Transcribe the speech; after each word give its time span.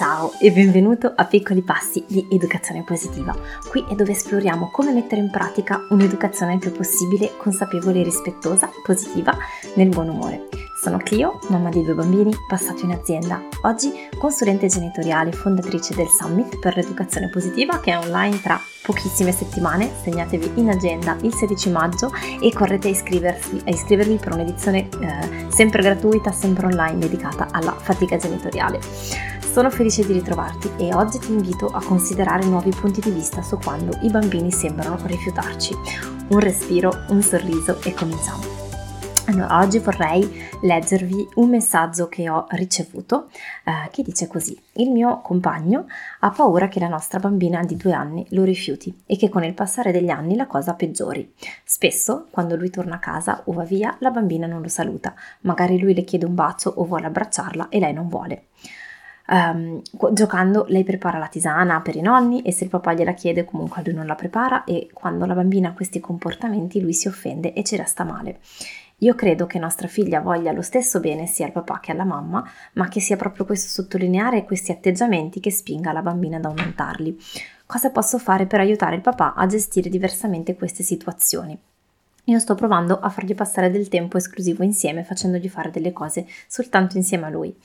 Ciao 0.00 0.32
e 0.40 0.50
benvenuto 0.50 1.12
a 1.14 1.26
Piccoli 1.26 1.60
Passi 1.60 2.02
di 2.08 2.26
Educazione 2.30 2.82
Positiva. 2.84 3.36
Qui 3.68 3.84
è 3.86 3.94
dove 3.94 4.12
esploriamo 4.12 4.70
come 4.70 4.94
mettere 4.94 5.20
in 5.20 5.30
pratica 5.30 5.84
un'educazione 5.90 6.54
il 6.54 6.58
più 6.58 6.72
possibile 6.72 7.36
consapevole 7.36 8.02
rispettosa, 8.02 8.70
positiva, 8.82 9.36
nel 9.74 9.90
buon 9.90 10.08
umore. 10.08 10.48
Sono 10.82 10.96
Clio, 10.96 11.38
mamma 11.50 11.68
di 11.68 11.84
due 11.84 11.92
bambini, 11.92 12.34
passato 12.48 12.86
in 12.86 12.92
azienda. 12.92 13.42
Oggi 13.64 13.92
consulente 14.16 14.68
genitoriale, 14.68 15.32
fondatrice 15.32 15.94
del 15.94 16.08
Summit 16.08 16.58
per 16.60 16.76
l'educazione 16.76 17.28
positiva 17.28 17.78
che 17.80 17.92
è 17.92 17.98
online 17.98 18.40
tra 18.40 18.58
pochissime 18.82 19.32
settimane. 19.32 19.92
Segnatevi 20.02 20.52
in 20.54 20.70
agenda 20.70 21.14
il 21.20 21.34
16 21.34 21.68
maggio 21.68 22.10
e 22.40 22.50
correte 22.54 22.88
a, 22.88 22.90
iscriversi, 22.92 23.60
a 23.66 23.70
iscrivervi 23.70 24.16
per 24.16 24.32
un'edizione 24.32 24.78
eh, 24.88 25.46
sempre 25.50 25.82
gratuita, 25.82 26.32
sempre 26.32 26.68
online 26.68 26.96
dedicata 26.96 27.48
alla 27.50 27.74
fatica 27.74 28.16
genitoriale. 28.16 29.39
Sono 29.50 29.68
felice 29.68 30.06
di 30.06 30.12
ritrovarti 30.12 30.70
e 30.76 30.94
oggi 30.94 31.18
ti 31.18 31.32
invito 31.32 31.66
a 31.66 31.82
considerare 31.82 32.46
nuovi 32.46 32.70
punti 32.70 33.00
di 33.00 33.10
vista 33.10 33.42
su 33.42 33.58
quando 33.58 33.98
i 34.02 34.08
bambini 34.08 34.52
sembrano 34.52 34.96
rifiutarci. 35.02 35.74
Un 36.28 36.38
respiro, 36.38 36.92
un 37.08 37.20
sorriso 37.20 37.82
e 37.82 37.92
cominciamo. 37.92 38.44
Allora, 39.26 39.58
oggi 39.58 39.80
vorrei 39.80 40.48
leggervi 40.62 41.30
un 41.34 41.48
messaggio 41.48 42.08
che 42.08 42.30
ho 42.30 42.46
ricevuto 42.50 43.28
eh, 43.64 43.90
che 43.90 44.04
dice 44.04 44.28
così: 44.28 44.56
Il 44.74 44.92
mio 44.92 45.20
compagno 45.20 45.86
ha 46.20 46.30
paura 46.30 46.68
che 46.68 46.78
la 46.78 46.86
nostra 46.86 47.18
bambina 47.18 47.64
di 47.64 47.76
due 47.76 47.92
anni 47.92 48.24
lo 48.30 48.44
rifiuti 48.44 49.02
e 49.04 49.16
che 49.16 49.28
con 49.28 49.42
il 49.42 49.54
passare 49.54 49.90
degli 49.90 50.10
anni 50.10 50.36
la 50.36 50.46
cosa 50.46 50.74
peggiori. 50.74 51.34
Spesso, 51.64 52.28
quando 52.30 52.54
lui 52.54 52.70
torna 52.70 52.94
a 52.94 53.00
casa 53.00 53.42
o 53.46 53.52
va 53.52 53.64
via, 53.64 53.96
la 53.98 54.10
bambina 54.10 54.46
non 54.46 54.62
lo 54.62 54.68
saluta. 54.68 55.12
Magari 55.40 55.80
lui 55.80 55.92
le 55.92 56.04
chiede 56.04 56.24
un 56.24 56.36
bacio 56.36 56.72
o 56.76 56.84
vuole 56.84 57.06
abbracciarla 57.06 57.68
e 57.68 57.80
lei 57.80 57.92
non 57.92 58.08
vuole. 58.08 58.44
Um, 59.32 59.80
giocando 60.12 60.64
lei 60.66 60.82
prepara 60.82 61.16
la 61.16 61.28
tisana 61.28 61.80
per 61.82 61.94
i 61.94 62.00
nonni 62.00 62.42
e 62.42 62.50
se 62.50 62.64
il 62.64 62.70
papà 62.70 62.94
gliela 62.94 63.12
chiede 63.12 63.44
comunque 63.44 63.80
lui 63.84 63.94
non 63.94 64.06
la 64.06 64.16
prepara 64.16 64.64
e 64.64 64.88
quando 64.92 65.24
la 65.24 65.34
bambina 65.34 65.68
ha 65.68 65.72
questi 65.72 66.00
comportamenti 66.00 66.80
lui 66.80 66.92
si 66.92 67.06
offende 67.06 67.52
e 67.52 67.62
ci 67.62 67.76
resta 67.76 68.02
male. 68.02 68.40
Io 69.02 69.14
credo 69.14 69.46
che 69.46 69.60
nostra 69.60 69.86
figlia 69.86 70.20
voglia 70.20 70.50
lo 70.50 70.62
stesso 70.62 70.98
bene 70.98 71.26
sia 71.26 71.46
al 71.46 71.52
papà 71.52 71.78
che 71.78 71.92
alla 71.92 72.04
mamma, 72.04 72.44
ma 72.72 72.88
che 72.88 73.00
sia 73.00 73.16
proprio 73.16 73.46
questo 73.46 73.68
sottolineare 73.82 74.44
questi 74.44 74.72
atteggiamenti 74.72 75.38
che 75.38 75.52
spinga 75.52 75.92
la 75.92 76.02
bambina 76.02 76.38
ad 76.38 76.46
aumentarli. 76.46 77.16
Cosa 77.66 77.90
posso 77.90 78.18
fare 78.18 78.46
per 78.46 78.58
aiutare 78.58 78.96
il 78.96 79.00
papà 79.00 79.34
a 79.34 79.46
gestire 79.46 79.88
diversamente 79.88 80.56
queste 80.56 80.82
situazioni? 80.82 81.56
Io 82.24 82.38
sto 82.38 82.54
provando 82.54 82.98
a 83.00 83.08
fargli 83.08 83.34
passare 83.34 83.70
del 83.70 83.88
tempo 83.88 84.16
esclusivo 84.16 84.62
insieme, 84.62 85.04
facendogli 85.04 85.48
fare 85.48 85.70
delle 85.70 85.92
cose 85.92 86.26
soltanto 86.46 86.96
insieme 86.96 87.26
a 87.26 87.30
lui. 87.30 87.56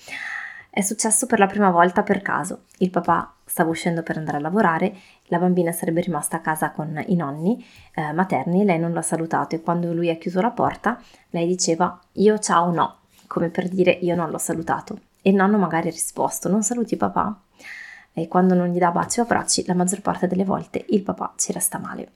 È 0.76 0.82
successo 0.82 1.26
per 1.26 1.40
la 1.40 1.46
prima 1.48 1.72
volta 1.72 2.04
per 2.04 2.22
caso. 2.22 2.64
Il 2.80 2.90
papà 2.90 3.34
stava 3.46 3.70
uscendo 3.70 4.04
per 4.04 4.18
andare 4.18 4.36
a 4.36 4.42
lavorare, 4.42 4.94
la 5.28 5.38
bambina 5.38 5.72
sarebbe 5.72 6.02
rimasta 6.02 6.36
a 6.36 6.42
casa 6.42 6.72
con 6.72 7.02
i 7.08 7.16
nonni 7.16 7.66
eh, 7.94 8.12
materni, 8.12 8.66
lei 8.66 8.78
non 8.78 8.92
l'ha 8.92 9.02
salutato 9.02 9.56
e 9.56 9.62
quando 9.62 9.94
lui 9.94 10.10
ha 10.10 10.18
chiuso 10.18 10.42
la 10.42 10.50
porta, 10.50 11.02
lei 11.30 11.48
diceva 11.48 11.98
io 12.16 12.38
ciao 12.40 12.74
no, 12.74 12.98
come 13.26 13.48
per 13.48 13.70
dire 13.70 13.92
io 13.92 14.18
non 14.18 14.30
l'ho 14.30 14.38
salutato. 14.38 15.00
E 15.22 15.30
il 15.30 15.38
nonno 15.38 15.58
magari 15.58 15.88
ha 15.88 15.92
risposto 15.92 16.50
non 16.50 16.62
saluti 16.62 16.98
papà? 16.98 17.40
E 18.12 18.28
quando 18.28 18.54
non 18.54 18.68
gli 18.68 18.78
dà 18.78 18.92
baci 18.92 19.22
o 19.22 19.24
abbracci, 19.24 19.64
la 19.68 19.76
maggior 19.76 20.02
parte 20.02 20.28
delle 20.28 20.44
volte 20.44 20.84
il 20.90 21.04
papà 21.04 21.36
ci 21.38 21.54
resta 21.54 21.78
male. 21.78 22.16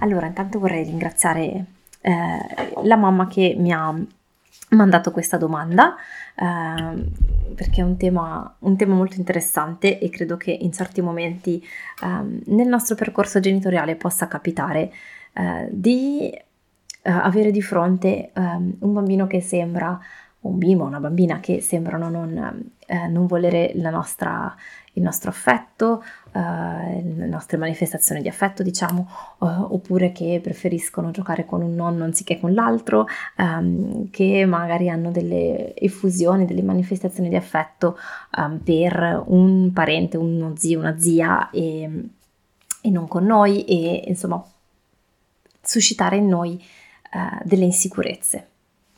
Allora, 0.00 0.26
intanto 0.26 0.58
vorrei 0.58 0.82
ringraziare 0.82 1.64
eh, 2.00 2.72
la 2.82 2.96
mamma 2.96 3.28
che 3.28 3.54
mi 3.56 3.72
ha 3.72 3.94
mandato 4.72 5.10
questa 5.10 5.36
domanda 5.36 5.94
eh, 6.34 7.04
perché 7.54 7.80
è 7.80 7.84
un 7.84 7.96
tema, 7.96 8.56
un 8.60 8.76
tema, 8.76 8.94
molto 8.94 9.16
interessante 9.16 9.98
e 9.98 10.08
credo 10.10 10.36
che 10.36 10.50
in 10.50 10.72
certi 10.72 11.00
momenti 11.00 11.62
eh, 12.02 12.40
nel 12.46 12.68
nostro 12.68 12.94
percorso 12.94 13.40
genitoriale 13.40 13.96
possa 13.96 14.28
capitare 14.28 14.92
eh, 15.34 15.68
di 15.70 16.30
eh, 16.30 17.10
avere 17.10 17.50
di 17.50 17.62
fronte 17.62 18.30
ehm, 18.32 18.76
un 18.78 18.92
bambino 18.92 19.26
che 19.26 19.40
sembra 19.40 19.98
un 20.40 20.58
bimbo, 20.58 20.84
una 20.84 21.00
bambina 21.00 21.40
che 21.40 21.60
sembrano 21.60 22.08
non, 22.08 22.70
eh, 22.86 23.06
non 23.08 23.26
volere 23.26 23.72
nostra, 23.90 24.54
il 24.94 25.02
nostro 25.02 25.30
affetto, 25.30 26.02
eh, 26.32 27.02
le 27.02 27.26
nostre 27.26 27.56
manifestazioni 27.56 28.20
di 28.20 28.28
affetto, 28.28 28.62
diciamo, 28.62 29.08
eh, 29.42 29.46
oppure 29.46 30.12
che 30.12 30.40
preferiscono 30.42 31.10
giocare 31.10 31.46
con 31.46 31.62
un 31.62 31.74
nonno 31.74 32.04
anziché 32.04 32.38
con 32.38 32.52
l'altro, 32.52 33.06
ehm, 33.36 34.10
che 34.10 34.44
magari 34.44 34.88
hanno 34.90 35.10
delle 35.10 35.74
effusioni, 35.74 36.44
delle 36.44 36.62
manifestazioni 36.62 37.28
di 37.28 37.36
affetto 37.36 37.96
ehm, 38.36 38.58
per 38.58 39.22
un 39.26 39.72
parente, 39.72 40.16
uno 40.16 40.54
zio, 40.56 40.78
una 40.78 40.98
zia 40.98 41.50
e, 41.50 41.90
e 42.82 42.90
non 42.90 43.08
con 43.08 43.24
noi 43.24 43.64
e 43.64 44.04
insomma 44.06 44.44
suscitare 45.62 46.16
in 46.16 46.28
noi 46.28 46.62
eh, 47.12 47.44
delle 47.44 47.64
insicurezze. 47.64 48.48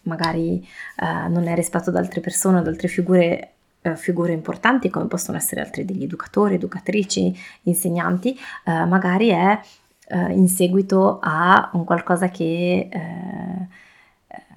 Magari 0.02 0.66
eh, 0.96 1.28
non 1.28 1.46
è 1.46 1.54
rispetto 1.54 1.90
ad 1.90 1.96
altre 1.96 2.20
persone, 2.20 2.58
ad 2.58 2.66
altre 2.66 2.88
figure, 2.88 3.53
eh, 3.84 3.96
figure 3.96 4.32
importanti 4.32 4.88
come 4.88 5.06
possono 5.06 5.36
essere 5.36 5.60
altri 5.60 5.84
degli 5.84 6.02
educatori, 6.02 6.54
educatrici, 6.54 7.36
insegnanti, 7.64 8.36
eh, 8.64 8.84
magari 8.86 9.28
è 9.28 9.60
eh, 10.08 10.32
in 10.32 10.48
seguito 10.48 11.18
a 11.20 11.70
un 11.74 11.84
qualcosa 11.84 12.30
che 12.30 12.88
eh, 12.90 13.68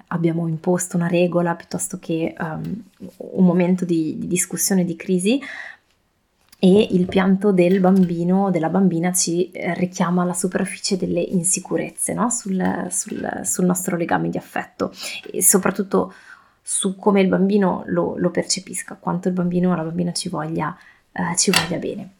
abbiamo 0.08 0.48
imposto 0.48 0.96
una 0.96 1.08
regola 1.08 1.54
piuttosto 1.54 1.98
che 1.98 2.34
um, 2.38 2.82
un 3.16 3.44
momento 3.44 3.84
di, 3.84 4.16
di 4.18 4.26
discussione, 4.26 4.86
di 4.86 4.96
crisi, 4.96 5.38
e 6.60 6.88
il 6.90 7.06
pianto 7.06 7.52
del 7.52 7.78
bambino 7.78 8.46
o 8.46 8.50
della 8.50 8.70
bambina 8.70 9.12
ci 9.12 9.50
eh, 9.50 9.74
richiama 9.74 10.22
alla 10.22 10.34
superficie 10.34 10.96
delle 10.96 11.20
insicurezze 11.20 12.14
no? 12.14 12.30
sul, 12.30 12.86
sul, 12.90 13.40
sul, 13.44 13.64
nostro 13.64 13.96
legame 13.96 14.28
di 14.28 14.38
affetto 14.38 14.90
e 15.30 15.40
soprattutto 15.40 16.12
su 16.70 16.96
come 16.96 17.22
il 17.22 17.28
bambino 17.28 17.82
lo, 17.86 18.18
lo 18.18 18.30
percepisca, 18.30 18.98
quanto 19.00 19.28
il 19.28 19.32
bambino 19.32 19.70
o 19.70 19.74
la 19.74 19.84
bambina 19.84 20.12
ci 20.12 20.28
voglia, 20.28 20.76
eh, 21.12 21.34
ci 21.34 21.50
voglia 21.50 21.78
bene. 21.78 22.10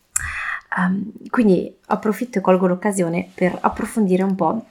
Um, 0.75 1.13
quindi 1.29 1.77
approfitto 1.89 2.39
e 2.39 2.41
colgo 2.41 2.67
l'occasione 2.67 3.29
per 3.35 3.59
approfondire 3.61 4.23
un 4.23 4.35
po', 4.35 4.65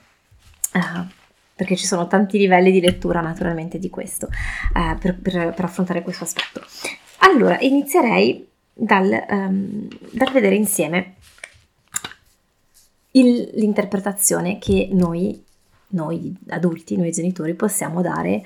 uh, 0.74 1.06
perché 1.54 1.76
ci 1.76 1.86
sono 1.86 2.08
tanti 2.08 2.38
livelli 2.38 2.72
di 2.72 2.80
lettura 2.80 3.20
naturalmente 3.20 3.78
di 3.78 3.88
questo, 3.88 4.26
uh, 4.26 4.98
per, 4.98 5.16
per, 5.16 5.54
per 5.54 5.64
affrontare 5.64 6.02
questo 6.02 6.24
aspetto. 6.24 6.60
Allora, 7.18 7.56
inizierei 7.60 8.48
dal, 8.72 9.26
um, 9.30 9.86
dal 10.10 10.32
vedere 10.32 10.56
insieme 10.56 11.14
il, 13.12 13.50
l'interpretazione 13.54 14.58
che 14.58 14.88
noi, 14.90 15.40
noi 15.90 16.36
adulti, 16.48 16.96
noi 16.96 17.12
genitori 17.12 17.54
possiamo 17.54 18.02
dare 18.02 18.44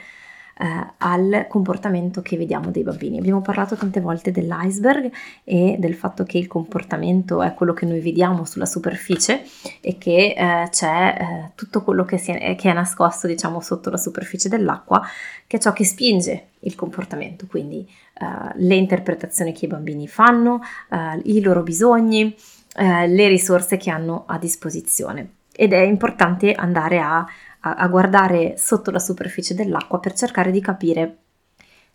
eh, 0.59 0.93
al 0.99 1.47
comportamento 1.49 2.23
che 2.23 2.37
vediamo 2.37 2.71
dei 2.71 2.83
bambini. 2.83 3.19
Abbiamo 3.19 3.41
parlato 3.41 3.75
tante 3.77 4.01
volte 4.01 4.31
dell'iceberg 4.31 5.11
e 5.45 5.77
del 5.79 5.95
fatto 5.95 6.25
che 6.25 6.39
il 6.39 6.47
comportamento 6.47 7.43
è 7.43 7.55
quello 7.55 7.73
che 7.73 7.87
noi 7.87 8.01
vediamo 8.01 8.45
sulla 8.45 8.67
superficie 8.67 9.45
e 9.81 9.99
che 9.99 10.35
eh, 10.37 10.69
c'è 10.71 11.17
eh, 11.19 11.51
tutto 11.55 11.83
quello 11.83 12.05
che, 12.05 12.17
è, 12.17 12.55
che, 12.55 12.71
è, 12.71 12.73
nascosto 12.73 13.27
diciamo 13.27 13.61
sotto 13.61 13.91
la 13.91 13.97
superficie 13.97 14.49
dell'acqua, 14.49 15.03
che 15.47 15.57
è 15.57 15.61
ciò 15.61 15.73
che 15.73 15.85
spinge 15.85 16.49
il 16.61 16.75
comportamento, 16.75 17.47
quindi 17.47 17.89
eh, 18.21 18.53
le 18.55 18.75
interpretazioni 18.75 19.53
che 19.53 19.65
i 19.65 19.69
bambini 19.69 20.07
fanno, 20.07 20.61
eh, 20.91 21.21
i 21.25 21.41
loro 21.41 21.63
bisogni, 21.63 22.35
eh, 22.77 23.07
le 23.07 23.29
risorse 23.29 23.77
che 23.77 23.91
hanno 23.91 24.25
a 24.27 24.39
disposizione. 24.39 25.35
Ed 25.55 25.73
è 25.73 25.81
importante 25.81 26.55
andare 26.55 26.99
a 26.99 27.27
a, 27.63 27.75
a 27.75 27.89
guardare 27.89 28.57
sotto 28.57 28.91
la 28.91 28.99
superficie 28.99 29.55
dell'acqua 29.55 29.99
per 29.99 30.13
cercare 30.13 30.51
di 30.51 30.61
capire 30.61 31.17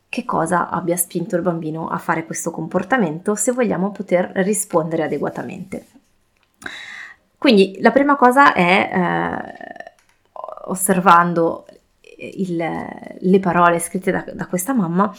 che 0.09 0.25
cosa 0.25 0.69
abbia 0.69 0.95
spinto 0.95 1.35
il 1.35 1.41
bambino 1.41 1.87
a 1.87 1.97
fare 1.97 2.25
questo 2.25 2.51
comportamento 2.51 3.35
se 3.35 3.51
vogliamo 3.51 3.91
poter 3.91 4.31
rispondere 4.35 5.03
adeguatamente. 5.03 5.85
Quindi 7.37 7.77
la 7.81 7.91
prima 7.91 8.15
cosa 8.15 8.53
è, 8.53 8.89
eh, 8.91 9.91
osservando 10.65 11.65
il, 12.17 12.57
le 13.19 13.39
parole 13.39 13.79
scritte 13.79 14.11
da, 14.11 14.25
da, 14.33 14.47
questa 14.47 14.73
mamma, 14.73 15.13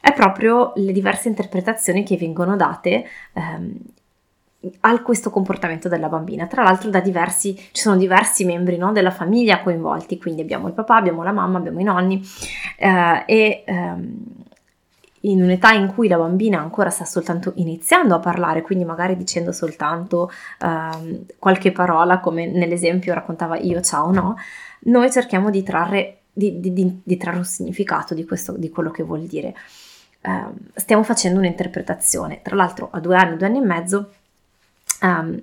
è 0.00 0.12
proprio 0.12 0.72
le 0.76 0.92
diverse 0.92 1.28
interpretazioni 1.28 2.02
che 2.02 2.16
vengono 2.16 2.56
date 2.56 3.04
ehm, 3.34 3.78
a 4.80 5.02
questo 5.02 5.30
comportamento 5.30 5.88
della 5.88 6.08
bambina. 6.08 6.46
Tra 6.46 6.62
l'altro 6.62 6.90
diversi, 7.00 7.54
ci 7.56 7.80
sono 7.80 7.96
diversi 7.96 8.44
membri 8.44 8.76
no, 8.76 8.92
della 8.92 9.10
famiglia 9.10 9.62
coinvolti, 9.62 10.18
quindi 10.18 10.42
abbiamo 10.42 10.68
il 10.68 10.74
papà, 10.74 10.96
abbiamo 10.96 11.22
la 11.22 11.32
mamma, 11.32 11.58
abbiamo 11.58 11.80
i 11.80 11.84
nonni 11.84 12.22
eh, 12.78 13.24
e 13.26 13.62
ehm, 13.66 14.24
in 15.22 15.42
un'età 15.42 15.72
in 15.72 15.86
cui 15.88 16.08
la 16.08 16.16
bambina 16.16 16.60
ancora 16.60 16.90
sta 16.90 17.04
soltanto 17.04 17.52
iniziando 17.56 18.14
a 18.14 18.18
parlare, 18.18 18.62
quindi 18.62 18.84
magari 18.84 19.16
dicendo 19.16 19.52
soltanto 19.52 20.30
ehm, 20.60 21.24
qualche 21.38 21.72
parola 21.72 22.20
come 22.20 22.46
nell'esempio 22.46 23.14
raccontava 23.14 23.58
io 23.58 23.80
ciao 23.80 24.10
no, 24.12 24.36
noi 24.84 25.10
cerchiamo 25.10 25.50
di 25.50 25.62
trarre, 25.62 26.20
di, 26.32 26.60
di, 26.60 27.00
di 27.02 27.16
trarre 27.16 27.38
un 27.38 27.44
significato 27.44 28.14
di, 28.14 28.24
questo, 28.24 28.52
di 28.56 28.70
quello 28.70 28.90
che 28.90 29.02
vuol 29.02 29.22
dire. 29.22 29.54
eh, 30.22 30.44
stiamo 30.74 31.02
facendo 31.02 31.38
un'interpretazione. 31.38 32.40
Tra 32.42 32.56
l'altro 32.56 32.88
a 32.92 33.00
due 33.00 33.16
anni, 33.16 33.36
due 33.36 33.46
anni 33.46 33.58
e 33.58 33.64
mezzo, 33.64 34.10
um, 35.02 35.40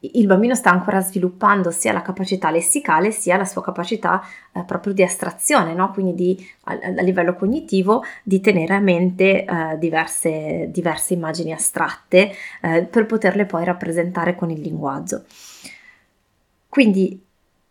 il 0.00 0.26
bambino 0.26 0.54
sta 0.54 0.70
ancora 0.70 1.00
sviluppando 1.00 1.72
sia 1.72 1.92
la 1.92 2.02
capacità 2.02 2.50
lessicale 2.50 3.10
sia 3.10 3.36
la 3.36 3.44
sua 3.44 3.62
capacità 3.62 4.22
eh, 4.52 4.62
proprio 4.62 4.92
di 4.92 5.02
astrazione, 5.02 5.74
no? 5.74 5.90
quindi 5.90 6.14
di, 6.14 6.48
a, 6.64 6.78
a, 6.80 7.02
livello 7.02 7.34
cognitivo 7.34 8.04
di 8.22 8.40
tenere 8.40 8.74
a 8.74 8.80
mente 8.80 9.44
eh, 9.44 9.76
diverse, 9.78 10.68
diverse, 10.70 11.14
immagini 11.14 11.52
astratte 11.52 12.32
eh, 12.62 12.84
per 12.84 13.06
poterle 13.06 13.44
poi 13.44 13.64
rappresentare 13.64 14.36
con 14.36 14.50
il 14.50 14.60
linguaggio. 14.60 15.24
Quindi 16.68 17.26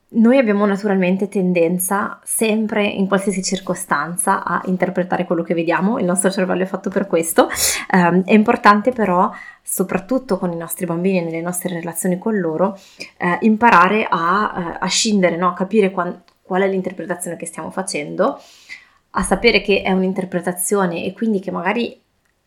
noi 0.10 0.38
abbiamo 0.38 0.66
naturalmente 0.66 1.28
tendenza, 1.28 2.20
sempre 2.24 2.86
in 2.86 3.08
qualsiasi 3.08 3.44
circostanza, 3.44 4.44
a 4.44 4.62
interpretare 4.66 5.26
quello 5.26 5.44
che 5.44 5.54
vediamo, 5.54 6.00
il 6.00 6.06
nostro 6.06 6.32
cervello 6.32 6.64
è 6.64 6.66
fatto 6.66 6.90
per 6.90 7.08
questo. 7.08 7.50
Um, 7.92 8.24
è 8.24 8.34
importante 8.34 8.92
però, 8.92 9.30
soprattutto 9.62 10.38
con 10.38 10.54
i 10.54 10.56
nostri 10.56 10.86
bambini 10.86 11.18
e 11.18 11.22
nelle 11.22 11.42
nostre 11.42 11.74
relazioni 11.74 12.18
con 12.18 12.40
loro, 12.40 12.80
eh, 13.18 13.38
imparare 13.42 14.08
a, 14.10 14.54
eh, 14.58 14.78
a 14.80 14.88
scindere, 14.88 15.36
no? 15.36 15.50
a 15.50 15.54
capire 15.54 15.92
qual, 15.92 16.22
qual 16.42 16.62
è 16.62 16.68
l'interpretazione 16.70 17.36
che 17.36 17.46
stiamo 17.46 17.70
facendo, 17.70 18.40
a 19.12 19.24
sapere 19.24 19.62
che 19.62 19.82
è 19.82 19.92
un'interpretazione 19.92 21.04
e 21.04 21.12
quindi 21.12 21.40
che 21.40 21.52
magari 21.52 22.00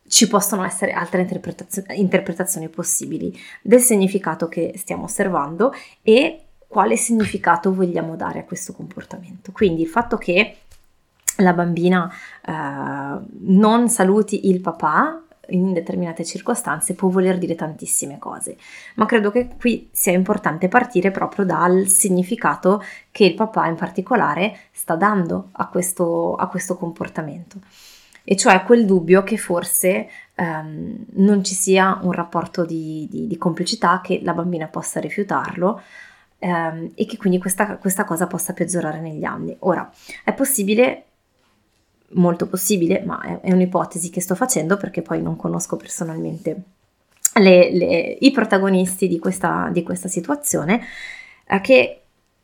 ci 0.09 0.29
possono 0.29 0.65
essere 0.65 0.93
altre 0.93 1.21
interpretazio- 1.21 1.85
interpretazioni 1.91 2.69
possibili 2.69 3.39
del 3.61 3.81
significato 3.81 4.49
che 4.49 4.73
stiamo 4.77 5.05
osservando 5.05 5.73
e 6.03 6.47
quale 6.71 6.97
significato 6.97 7.75
vogliamo 7.75 8.15
dare 8.15 8.39
a 8.39 8.45
questo 8.45 8.73
comportamento. 8.73 9.51
Quindi 9.51 9.83
il 9.83 9.89
fatto 9.89 10.17
che 10.19 10.59
la 11.39 11.53
bambina 11.53 12.09
eh, 12.47 13.19
non 13.41 13.89
saluti 13.89 14.49
il 14.49 14.61
papà 14.61 15.21
in 15.49 15.73
determinate 15.73 16.25
circostanze 16.25 16.95
può 16.95 17.09
voler 17.09 17.39
dire 17.39 17.57
tantissime 17.57 18.21
cose, 18.21 18.57
ma 18.95 19.05
credo 19.05 19.33
che 19.33 19.49
qui 19.59 19.89
sia 19.91 20.13
importante 20.13 20.69
partire 20.69 21.11
proprio 21.11 21.45
dal 21.45 21.89
significato 21.89 22.81
che 23.11 23.25
il 23.25 23.35
papà 23.35 23.67
in 23.67 23.75
particolare 23.75 24.57
sta 24.71 24.95
dando 24.95 25.49
a 25.51 25.67
questo, 25.67 26.37
a 26.37 26.47
questo 26.47 26.77
comportamento. 26.77 27.59
E 28.23 28.37
cioè 28.37 28.63
quel 28.63 28.85
dubbio 28.85 29.25
che 29.25 29.37
forse 29.37 30.09
ehm, 30.37 31.07
non 31.15 31.43
ci 31.43 31.55
sia 31.55 31.99
un 32.03 32.13
rapporto 32.13 32.65
di, 32.65 33.09
di, 33.11 33.27
di 33.27 33.37
complicità, 33.37 34.01
che 34.01 34.21
la 34.23 34.35
bambina 34.35 34.69
possa 34.69 35.01
rifiutarlo, 35.01 35.81
ehm, 36.41 36.91
e 36.97 37.07
che 37.07 37.17
quindi 37.17 37.39
questa, 37.39 37.77
questa 37.77 38.05
cosa 38.05 38.27
possa 38.27 38.53
peggiorare 38.53 39.01
negli 39.01 39.25
anni. 39.25 39.55
Ora, 39.61 39.89
è 40.25 40.33
possibile 40.33 41.05
molto 42.15 42.49
possibile, 42.49 43.03
ma 43.05 43.21
è, 43.21 43.41
è, 43.41 43.53
un'ipotesi 43.53 44.11
che 44.11 44.21
sto 44.21 44.35
facendo 44.35 44.77
perché 44.77 45.03
poi 45.03 45.23
non 45.23 45.37
conosco 45.37 45.77
personalmente 45.77 46.63
le, 47.35 47.71
le, 47.71 48.17
i 48.19 48.31
protagonisti 48.33 49.07
di 49.07 49.19
questa, 49.21 49.69
di 49.71 49.85
questa 49.85 50.09
situazione, 50.09 50.81
eh, 51.47 51.61
che 51.61 52.01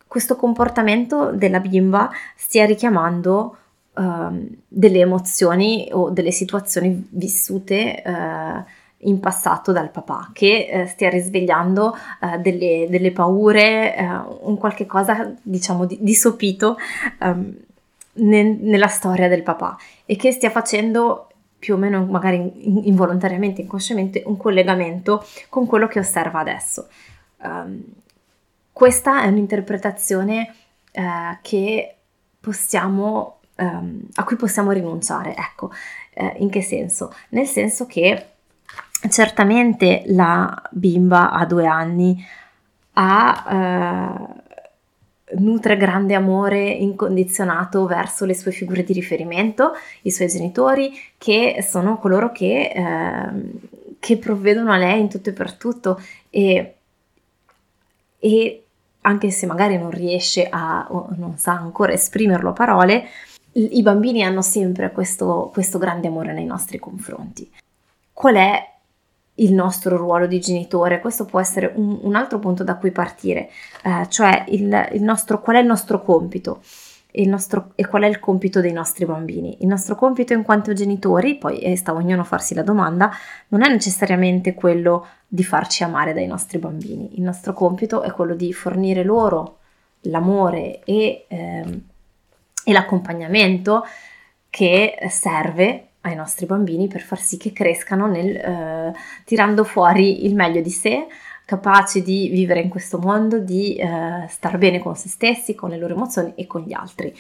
questo 0.07 0.37
comportamento 0.37 1.33
della 1.33 1.59
bimba 1.59 2.11
stia 2.37 2.65
richiamando 2.65 3.57
eh, 3.97 4.59
delle 4.69 5.01
emozioni 5.01 5.89
o 5.91 6.11
delle 6.11 6.31
situazioni 6.31 7.09
vissute 7.11 8.03
eh, 8.03 8.65
in 9.01 9.21
passato 9.21 9.73
dal 9.73 9.91
papà, 9.91 10.31
che 10.33 10.69
eh, 10.71 10.87
stia 10.87 11.11
risvegliando 11.11 11.95
eh, 12.21 12.39
delle, 12.39 12.87
delle, 12.89 13.13
paure, 13.13 13.95
eh, 13.97 14.07
un 14.41 14.57
qualche 14.57 14.87
cosa 14.87 15.35
diciamo 15.43 15.85
di, 15.85 15.99
di 16.01 16.15
sopito 16.15 16.77
um, 17.21 17.55
ne, 18.15 18.43
nella 18.43 18.89
storia 18.89 19.29
del 19.29 19.43
papà 19.43 19.77
e 20.07 20.17
che 20.17 20.33
stia 20.33 20.51
facendo 20.51 21.29
più 21.59 21.75
o 21.75 21.77
meno 21.77 22.05
magari 22.05 22.89
involontariamente, 22.89 23.61
inconsciamente, 23.61 24.23
un 24.27 24.37
collegamento 24.37 25.25
con 25.49 25.67
quello 25.67 25.89
che 25.89 25.99
osserva 25.99 26.41
adesso. 26.41 26.89
Um, 27.43 27.83
questa 28.73 29.23
è 29.23 29.27
un'interpretazione 29.27 30.55
eh, 30.93 31.39
che 31.43 31.95
possiamo, 32.39 33.41
um, 33.57 34.01
a 34.15 34.25
cui 34.25 34.37
possiamo 34.37 34.71
rinunciare. 34.71 35.35
Ecco, 35.35 35.71
eh, 36.13 36.35
in 36.39 36.51
che 36.51 36.63
senso? 36.63 37.13
Nel 37.31 37.47
senso 37.47 37.87
che 37.87 38.36
certamente 39.09 40.03
la 40.07 40.63
bimba 40.71 41.31
a 41.31 41.45
due 41.45 41.67
anni 41.67 42.25
ha, 42.95 43.45
eh, 43.51 44.45
nutre 45.39 45.77
grande 45.77 46.15
amore 46.15 46.69
incondizionato 46.69 47.85
verso 47.87 48.25
le 48.25 48.35
sue 48.35 48.53
figure 48.53 48.85
di 48.85 48.93
riferimento, 48.93 49.73
i 50.03 50.11
suoi 50.11 50.29
genitori, 50.29 50.93
che 51.19 51.65
sono 51.69 51.99
coloro 51.99 52.31
che, 52.31 52.71
eh, 52.75 53.97
che 53.99 54.17
provvedono 54.19 54.73
a 54.73 54.77
lei 54.77 55.01
in 55.01 55.09
tutto 55.09 55.31
e 55.31 55.33
per 55.33 55.55
tutto 55.55 56.01
e, 56.31 56.75
e 58.19 58.65
anche 59.03 59.31
se 59.31 59.47
magari 59.47 59.79
non 59.79 59.91
riesce 59.91 60.49
a, 60.49 60.87
o 60.91 61.09
non 61.17 61.39
sa 61.39 61.53
ancora 61.53 61.93
esprimerlo 61.93 62.51
a 62.51 62.53
parole, 62.53 63.09
i 63.53 63.83
bambini 63.83 64.23
hanno 64.23 64.43
sempre 64.43 64.93
questo, 64.93 65.51
questo 65.53 65.79
grande 65.79 66.09
amore 66.09 66.33
nei 66.33 66.45
nostri 66.45 66.79
confronti. 66.79 67.51
Qual 68.13 68.35
è 68.35 68.75
il 69.37 69.53
nostro 69.53 69.97
ruolo 69.97 70.27
di 70.27 70.41
genitore, 70.41 71.01
questo 71.01 71.25
può 71.25 71.41
essere 71.41 71.73
un, 71.75 71.99
un 72.03 72.15
altro 72.15 72.39
punto 72.39 72.65
da 72.65 72.77
cui 72.77 72.91
partire, 72.91 73.51
eh, 73.83 74.07
cioè 74.09 74.45
il, 74.49 74.91
il 74.93 75.03
nostro, 75.03 75.41
qual 75.41 75.57
è 75.57 75.61
il 75.61 75.67
nostro 75.67 76.03
compito? 76.03 76.63
Nostro, 77.19 77.73
e 77.77 77.87
qual 77.87 78.03
è 78.03 78.07
il 78.09 78.19
compito 78.21 78.61
dei 78.61 78.73
nostri 78.73 79.07
bambini. 79.07 79.57
Il 79.63 79.69
nostro 79.69 79.95
compito 79.95 80.35
in 80.35 80.43
quanto 80.43 80.75
genitori, 80.75 81.39
poi 81.39 81.61
eh, 81.61 81.75
sta 81.75 81.95
ognuno 81.95 82.21
a 82.21 82.25
farsi 82.25 82.53
la 82.53 82.63
domanda, 82.63 83.11
non 83.49 83.63
è 83.65 83.71
necessariamente 83.71 84.53
quello 84.53 85.07
di 85.27 85.43
farci 85.43 85.83
amare 85.83 86.13
dai 86.13 86.27
nostri 86.27 86.59
bambini, 86.59 87.17
il 87.17 87.23
nostro 87.23 87.55
compito 87.55 88.03
è 88.03 88.11
quello 88.13 88.35
di 88.35 88.53
fornire 88.53 89.03
loro 89.03 89.61
l'amore 90.03 90.81
e, 90.85 91.25
eh, 91.27 91.81
e 92.65 92.73
l'accompagnamento 92.73 93.85
che 94.51 94.97
serve 95.09 95.89
ai 96.07 96.15
nostri 96.15 96.47
bambini 96.47 96.89
per 96.89 97.01
far 97.01 97.21
sì 97.21 97.37
che 97.37 97.53
crescano 97.53 98.07
nel, 98.07 98.37
eh, 98.37 98.93
tirando 99.25 99.65
fuori 99.65 100.25
il 100.25 100.35
meglio 100.35 100.61
di 100.61 100.71
sé, 100.71 101.07
capaci 101.45 102.03
di 102.03 102.29
vivere 102.29 102.61
in 102.61 102.69
questo 102.69 102.99
mondo, 102.99 103.39
di 103.39 103.75
eh, 103.77 104.27
star 104.29 104.59
bene 104.59 104.79
con 104.79 104.97
se 104.97 105.09
stessi, 105.09 105.55
con 105.55 105.71
le 105.71 105.79
loro 105.79 105.95
emozioni 105.95 106.33
e 106.37 106.47
con 106.47 106.63
gli 106.63 106.73
altri. 106.73 107.15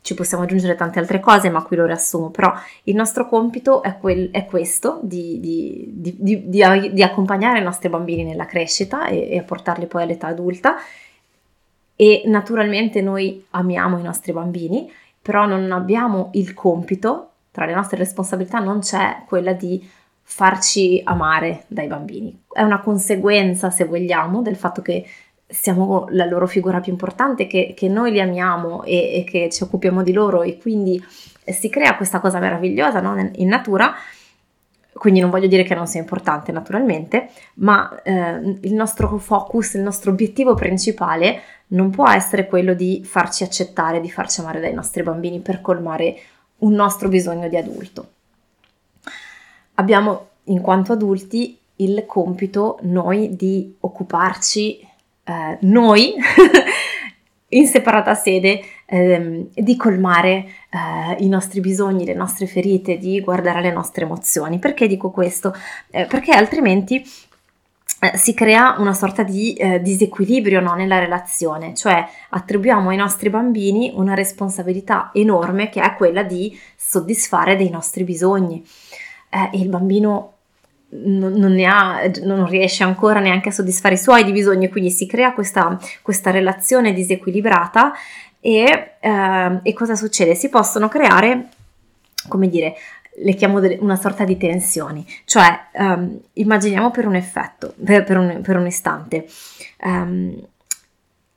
Ci 0.00 0.14
possiamo 0.14 0.42
aggiungere 0.42 0.74
tante 0.74 0.98
altre 0.98 1.18
cose, 1.18 1.48
ma 1.48 1.62
qui 1.62 1.76
lo 1.76 1.86
riassumo, 1.86 2.30
però 2.30 2.52
il 2.84 2.94
nostro 2.94 3.26
compito 3.26 3.82
è, 3.82 3.96
quel, 3.98 4.30
è 4.30 4.44
questo, 4.44 5.00
di, 5.02 5.40
di, 5.40 5.90
di, 6.18 6.50
di, 6.92 7.02
accompagnare 7.02 7.60
i 7.60 7.62
nostri 7.62 7.88
bambini 7.88 8.22
nella 8.22 8.44
crescita 8.44 9.06
e, 9.06 9.30
e 9.30 9.42
portarli 9.42 9.86
poi 9.86 10.02
all'età 10.02 10.26
adulta 10.26 10.76
e 11.96 12.22
naturalmente 12.26 13.00
noi 13.00 13.46
amiamo 13.50 13.98
i 13.98 14.02
nostri 14.02 14.32
bambini, 14.32 14.92
però 15.22 15.46
non 15.46 15.72
abbiamo 15.72 16.28
il 16.34 16.52
compito 16.52 17.30
tra 17.54 17.66
le 17.66 17.74
nostre 17.74 17.98
responsabilità 17.98 18.58
non 18.58 18.80
c'è 18.80 19.22
quella 19.28 19.52
di 19.52 19.88
farci 20.22 21.00
amare 21.04 21.62
dai 21.68 21.86
bambini. 21.86 22.36
È 22.50 22.62
una 22.62 22.80
conseguenza, 22.80 23.70
se 23.70 23.84
vogliamo, 23.84 24.42
del 24.42 24.56
fatto 24.56 24.82
che 24.82 25.06
siamo 25.46 26.06
la 26.10 26.24
loro 26.24 26.48
figura 26.48 26.80
più 26.80 26.90
importante, 26.90 27.46
che, 27.46 27.72
che 27.76 27.86
noi 27.86 28.10
li 28.10 28.20
amiamo 28.20 28.82
e, 28.82 29.20
e, 29.20 29.24
che 29.24 29.50
ci 29.50 29.62
occupiamo 29.62 30.02
di 30.02 30.12
loro 30.12 30.42
e 30.42 30.58
quindi 30.58 31.00
si 31.46 31.68
crea 31.68 31.94
questa 31.94 32.18
cosa 32.18 32.40
meravigliosa 32.40 33.00
no? 33.00 33.30
in 33.34 33.46
natura. 33.46 33.94
Quindi 34.92 35.20
non 35.20 35.30
voglio 35.30 35.46
dire 35.46 35.62
che 35.62 35.76
non 35.76 35.86
sia 35.86 36.00
importante 36.00 36.50
naturalmente, 36.50 37.28
ma 37.54 38.02
eh, 38.02 38.58
il 38.62 38.74
nostro 38.74 39.16
focus, 39.18 39.74
il 39.74 39.82
nostro 39.82 40.10
obiettivo 40.10 40.54
principale 40.54 41.40
non 41.68 41.90
può 41.90 42.08
essere 42.08 42.48
quello 42.48 42.74
di 42.74 43.02
farci 43.04 43.44
accettare, 43.44 44.00
di 44.00 44.10
farci 44.10 44.40
amare 44.40 44.58
dai 44.58 44.74
nostri 44.74 45.04
bambini 45.04 45.38
per 45.38 45.60
colmare 45.60 46.16
un 46.64 46.72
nostro 46.72 47.08
bisogno 47.08 47.48
di 47.48 47.56
adulto. 47.56 48.08
Abbiamo 49.74 50.28
in 50.44 50.60
quanto 50.60 50.92
adulti 50.92 51.58
il 51.76 52.04
compito 52.06 52.78
noi 52.82 53.34
di 53.34 53.74
occuparci 53.80 54.78
eh, 55.24 55.58
noi 55.62 56.14
in 57.48 57.66
separata 57.66 58.14
sede 58.14 58.60
ehm, 58.86 59.48
di 59.54 59.76
colmare 59.76 60.46
eh, 60.70 61.16
i 61.18 61.28
nostri 61.28 61.60
bisogni, 61.60 62.04
le 62.04 62.14
nostre 62.14 62.46
ferite, 62.46 62.98
di 62.98 63.20
guardare 63.20 63.60
le 63.60 63.72
nostre 63.72 64.04
emozioni. 64.04 64.58
Perché 64.58 64.86
dico 64.86 65.10
questo? 65.10 65.54
Eh, 65.90 66.06
perché 66.06 66.32
altrimenti 66.32 67.04
si 68.14 68.34
crea 68.34 68.76
una 68.78 68.92
sorta 68.92 69.22
di 69.22 69.54
eh, 69.54 69.80
disequilibrio 69.80 70.60
no, 70.60 70.74
nella 70.74 70.98
relazione, 70.98 71.74
cioè 71.74 72.06
attribuiamo 72.30 72.90
ai 72.90 72.96
nostri 72.96 73.30
bambini 73.30 73.92
una 73.94 74.14
responsabilità 74.14 75.10
enorme 75.12 75.68
che 75.68 75.80
è 75.80 75.94
quella 75.94 76.22
di 76.22 76.58
soddisfare 76.76 77.56
dei 77.56 77.70
nostri 77.70 78.04
bisogni 78.04 78.64
eh, 79.30 79.50
e 79.52 79.60
il 79.60 79.68
bambino 79.68 80.32
non, 80.96 81.32
non, 81.32 81.58
ha, 81.60 82.02
non, 82.22 82.46
riesce 82.46 82.84
ancora 82.84 83.18
neanche 83.18 83.48
a 83.48 83.52
soddisfare 83.52 83.94
i 83.94 83.98
suoi 83.98 84.30
bisogni, 84.30 84.68
quindi 84.68 84.90
si 84.90 85.06
crea 85.06 85.32
questa, 85.32 85.78
questa 86.02 86.30
relazione 86.30 86.92
disequilibrata 86.92 87.92
e, 88.40 88.94
eh, 89.00 89.60
e 89.62 89.72
cosa 89.72 89.96
succede? 89.96 90.34
Si 90.34 90.48
possono 90.48 90.88
creare 90.88 91.48
come 92.28 92.48
dire, 92.48 92.74
le 93.16 93.34
chiamo 93.34 93.60
delle, 93.60 93.78
una 93.80 93.96
sorta 93.96 94.24
di 94.24 94.36
tensioni, 94.36 95.06
cioè 95.24 95.66
um, 95.72 96.20
immaginiamo 96.32 96.90
per 96.90 97.06
un 97.06 97.14
effetto, 97.14 97.74
per, 97.82 98.04
per, 98.04 98.18
un, 98.18 98.40
per 98.42 98.56
un, 98.56 98.66
istante, 98.66 99.26
um, 99.82 100.36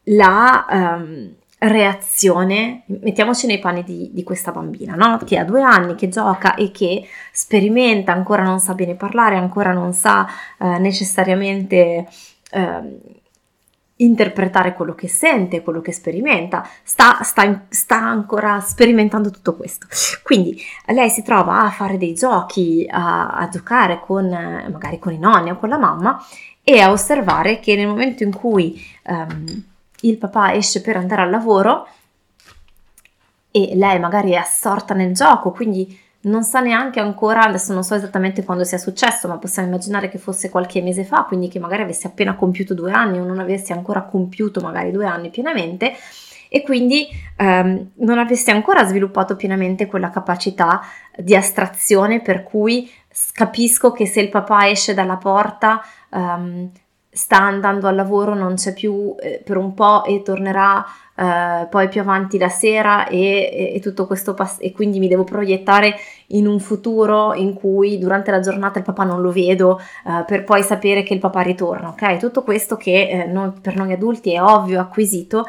la 0.04 0.66
um, 0.70 1.34
reazione, 1.60 2.84
mettiamoci 2.86 3.48
nei 3.48 3.60
panni 3.60 3.84
di, 3.84 4.10
di 4.12 4.24
questa 4.24 4.52
bambina, 4.52 4.96
no? 4.96 5.20
che 5.26 5.38
ha 5.38 5.44
due 5.44 5.62
anni, 5.62 5.96
che 5.96 6.08
gioca 6.08 6.56
e 6.56 6.72
che 6.72 7.08
sperimenta, 7.32 8.12
ancora 8.12 8.44
non 8.44 8.60
sa 8.60 8.74
bene 8.74 8.96
parlare, 8.96 9.36
ancora 9.36 9.72
non 9.72 9.94
sa 9.94 10.28
uh, 10.60 10.80
necessariamente... 10.80 12.08
Uh, 12.52 13.26
interpretare 13.98 14.74
quello 14.74 14.94
che 14.94 15.08
sente, 15.08 15.62
quello 15.62 15.82
che 15.82 15.92
sperimenta, 15.92 16.68
sta, 16.84 17.24
sta, 17.24 17.66
sta, 17.70 17.98
ancora 17.98 18.60
sperimentando 18.60 19.32
tutto 19.32 19.56
questo. 19.56 19.88
Quindi 20.24 20.62
lei 20.88 21.10
si 21.10 21.24
trova 21.24 21.62
a 21.62 21.70
fare 21.70 21.98
dei 21.98 22.14
giochi, 22.14 22.88
a, 22.90 23.30
a 23.30 23.48
giocare 23.48 24.00
con 24.00 24.28
magari 24.28 25.00
con 25.00 25.14
i 25.14 25.20
nonni 25.20 25.52
o 25.52 25.58
con 25.58 25.70
la 25.70 25.78
mamma 25.78 26.24
e 26.64 26.80
a 26.80 26.92
osservare 26.92 27.60
che 27.60 27.76
nel 27.76 27.88
momento 27.88 28.24
in 28.24 28.34
cui 28.34 28.80
um, 29.06 29.64
il 30.02 30.18
papà 30.18 30.54
esce 30.54 30.82
per 30.82 30.98
andare 30.98 31.22
al 31.22 31.30
lavoro 31.30 31.88
e 33.52 33.72
lei 33.76 34.00
magari 34.00 34.32
è 34.32 34.36
assorta 34.36 34.94
nel 34.94 35.14
gioco, 35.14 35.52
quindi 35.52 35.98
non 36.28 36.44
sa 36.44 36.60
neanche 36.60 37.00
ancora, 37.00 37.42
adesso 37.44 37.74
non 37.74 37.84
so 37.84 37.96
esattamente 37.96 38.44
quando 38.44 38.64
sia 38.64 38.78
successo, 38.78 39.28
ma 39.28 39.38
possiamo 39.38 39.68
immaginare 39.68 40.10
che 40.10 40.18
fosse 40.18 40.50
qualche 40.50 40.82
mese 40.82 41.04
fa, 41.04 41.24
quindi 41.24 41.48
che 41.48 41.60
magari 41.60 41.82
avesse 41.82 42.08
appena 42.08 42.36
compiuto 42.36 42.74
due 42.74 42.92
anni 42.92 43.20
o 43.20 43.26
non 43.26 43.40
avesse 43.40 43.74
ancora 43.74 44.04
compiuto 44.04 44.62
magari 44.62 44.92
due 44.92 45.06
anni 45.06 45.30
pienamente 45.30 45.94
e 46.50 46.62
quindi 46.62 47.08
ehm, 47.36 47.92
non 47.96 48.20
avesse 48.20 48.52
ancora 48.52 48.86
sviluppato 48.86 49.36
pienamente 49.36 49.86
quella 49.86 50.10
capacità 50.10 50.82
di 51.18 51.36
astrazione 51.36 52.22
per 52.22 52.44
cui 52.44 52.90
capisco 53.34 53.92
che 53.92 54.06
se 54.06 54.22
il 54.22 54.30
papà 54.30 54.70
esce 54.70 54.94
dalla 54.94 55.18
porta 55.18 55.82
ehm, 56.14 56.70
sta 57.18 57.40
andando 57.40 57.88
al 57.88 57.96
lavoro, 57.96 58.36
non 58.36 58.54
c'è 58.54 58.74
più 58.74 59.16
eh, 59.20 59.42
per 59.44 59.58
un 59.58 59.74
po' 59.74 60.06
e 60.06 60.22
tornerà 60.22 60.86
eh, 61.16 61.66
poi 61.68 61.90
più 61.90 62.00
avanti 62.00 62.38
la 62.38 62.48
sera 62.48 63.08
e, 63.08 63.50
e, 63.52 63.72
e 63.74 63.80
tutto 63.80 64.06
questo 64.06 64.36
pass- 64.36 64.60
e 64.62 64.72
quindi 64.72 65.00
mi 65.00 65.08
devo 65.08 65.24
proiettare 65.24 65.96
in 66.28 66.46
un 66.46 66.60
futuro 66.60 67.34
in 67.34 67.56
cui 67.56 67.98
durante 67.98 68.30
la 68.30 68.40
giornata 68.40 68.78
il 68.78 68.86
papà 68.86 69.04
non 69.04 69.22
lo 69.22 69.32
vedo 69.32 69.80
eh, 69.80 70.24
per 70.28 70.44
poi 70.44 70.62
sapere 70.62 71.02
che 71.02 71.16
il 71.16 71.20
papà 71.20 71.42
ritorna, 71.42 71.90
ok? 71.90 72.18
Tutto 72.18 72.44
questo 72.44 72.78
che 72.78 73.10
eh, 73.10 73.26
noi, 73.26 73.52
per 73.60 73.76
noi 73.76 73.94
adulti 73.94 74.34
è 74.34 74.42
ovvio, 74.42 74.80
acquisito, 74.80 75.48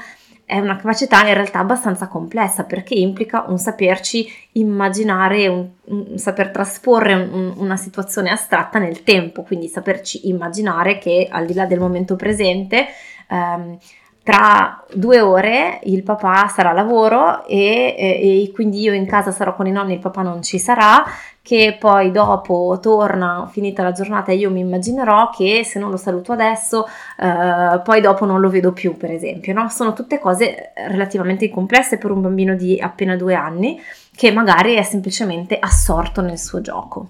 è 0.48 0.58
una 0.58 0.76
capacità 0.76 1.28
in 1.28 1.34
realtà 1.34 1.58
abbastanza 1.58 2.08
complessa 2.08 2.64
perché 2.64 2.94
implica 2.94 3.44
un 3.48 3.58
saperci 3.58 4.26
immaginare, 4.52 5.46
un, 5.46 5.68
un 5.84 6.16
saper 6.16 6.48
trasporre 6.48 7.12
un, 7.12 7.52
una 7.54 7.76
situazione 7.76 8.30
astratta 8.30 8.78
nel 8.78 9.02
tempo, 9.02 9.42
quindi 9.42 9.68
saperci 9.68 10.26
immaginare 10.28 10.96
che 10.96 11.28
al 11.30 11.44
di 11.44 11.52
là 11.52 11.66
del 11.66 11.80
momento 11.80 12.16
presente 12.16 12.86
ehm, 13.28 13.76
tra 14.22 14.82
due 14.90 15.20
ore 15.20 15.80
il 15.82 16.02
papà 16.02 16.48
sarà 16.48 16.70
a 16.70 16.74
lavoro 16.74 17.44
e, 17.44 17.94
e, 17.98 18.42
e, 18.42 18.50
quindi 18.54 18.80
io 18.80 18.94
in 18.94 19.06
casa 19.06 19.30
sarò 19.30 19.54
con 19.54 19.66
i 19.66 19.70
nonni, 19.70 19.92
il 19.92 20.00
papà 20.00 20.22
non 20.22 20.42
ci 20.42 20.58
sarà, 20.58 21.04
che 21.48 21.78
poi 21.80 22.10
dopo 22.10 22.78
torna, 22.78 23.48
finita 23.50 23.82
la 23.82 23.92
giornata, 23.92 24.32
e 24.32 24.34
io 24.34 24.50
mi 24.50 24.60
immaginerò 24.60 25.30
che 25.30 25.64
se 25.64 25.78
non 25.78 25.88
lo 25.88 25.96
saluto 25.96 26.32
adesso, 26.32 26.86
eh, 27.16 27.80
poi 27.82 28.02
dopo 28.02 28.26
non 28.26 28.38
lo 28.40 28.50
vedo 28.50 28.72
più, 28.72 28.98
per 28.98 29.12
esempio. 29.12 29.54
No? 29.54 29.70
Sono 29.70 29.94
tutte 29.94 30.18
cose 30.18 30.72
relativamente 30.74 31.48
complesse 31.48 31.96
per 31.96 32.10
un 32.10 32.20
bambino 32.20 32.54
di 32.54 32.78
appena 32.78 33.16
due 33.16 33.32
anni 33.32 33.80
che 34.14 34.30
magari 34.30 34.74
è 34.74 34.82
semplicemente 34.82 35.56
assorto 35.58 36.20
nel 36.20 36.38
suo 36.38 36.60
gioco. 36.60 37.08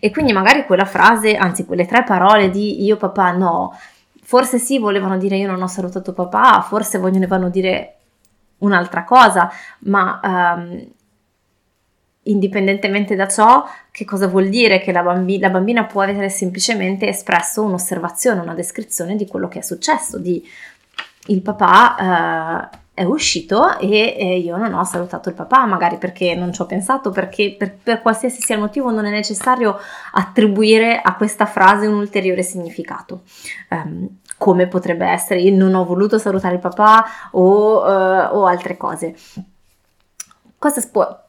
E 0.00 0.10
quindi 0.10 0.32
magari 0.32 0.64
quella 0.64 0.86
frase, 0.86 1.36
anzi 1.36 1.66
quelle 1.66 1.84
tre 1.84 2.04
parole 2.04 2.48
di 2.48 2.82
io 2.84 2.96
papà 2.96 3.32
no, 3.32 3.74
Forse 4.22 4.58
sì, 4.58 4.78
volevano 4.78 5.18
dire 5.18 5.36
io 5.36 5.50
non 5.50 5.60
ho 5.60 5.66
salutato 5.66 6.14
papà, 6.14 6.62
forse 6.62 6.96
volevano 6.96 7.50
dire 7.50 7.96
un'altra 8.58 9.04
cosa, 9.04 9.50
ma 9.80 10.20
um, 10.22 10.86
indipendentemente 12.30 13.14
da 13.14 13.28
ciò, 13.28 13.64
che 13.90 14.04
cosa 14.04 14.26
vuol 14.26 14.48
dire? 14.48 14.80
Che 14.80 14.92
la, 14.92 15.02
bambi- 15.02 15.38
la 15.38 15.50
bambina 15.50 15.84
può 15.84 16.02
avere 16.02 16.28
semplicemente 16.28 17.08
espresso 17.08 17.62
un'osservazione, 17.62 18.40
una 18.40 18.54
descrizione 18.54 19.16
di 19.16 19.26
quello 19.26 19.48
che 19.48 19.60
è 19.60 19.62
successo, 19.62 20.18
di 20.18 20.42
il 21.26 21.42
papà 21.42 22.70
uh, 22.72 22.78
è 22.94 23.04
uscito 23.04 23.78
e, 23.78 24.16
e, 24.18 24.38
io 24.38 24.56
non 24.56 24.74
ho 24.74 24.84
salutato 24.84 25.28
il 25.28 25.34
papà, 25.34 25.64
magari 25.64 25.96
perché 25.96 26.34
non 26.34 26.52
ci 26.52 26.60
ho 26.60 26.66
pensato, 26.66 27.10
perché 27.10 27.54
per, 27.56 27.74
per, 27.82 28.02
qualsiasi 28.02 28.40
sia 28.40 28.56
il 28.56 28.60
motivo 28.60 28.90
non 28.90 29.04
è 29.04 29.10
necessario 29.10 29.78
attribuire 30.12 31.00
a 31.00 31.14
questa 31.14 31.46
frase 31.46 31.86
un 31.86 31.94
ulteriore 31.94 32.42
significato. 32.42 33.22
Um, 33.68 34.18
come 34.36 34.68
potrebbe 34.68 35.06
essere 35.06 35.40
io 35.40 35.54
non 35.54 35.74
ho 35.74 35.84
voluto 35.84 36.16
salutare 36.16 36.54
il 36.54 36.60
papà 36.60 37.04
o, 37.32 37.82
uh, 37.82 38.36
o 38.36 38.46
altre 38.46 38.76
cose. 38.76 39.14
Cosa, 40.58 40.86
può, 40.90 41.24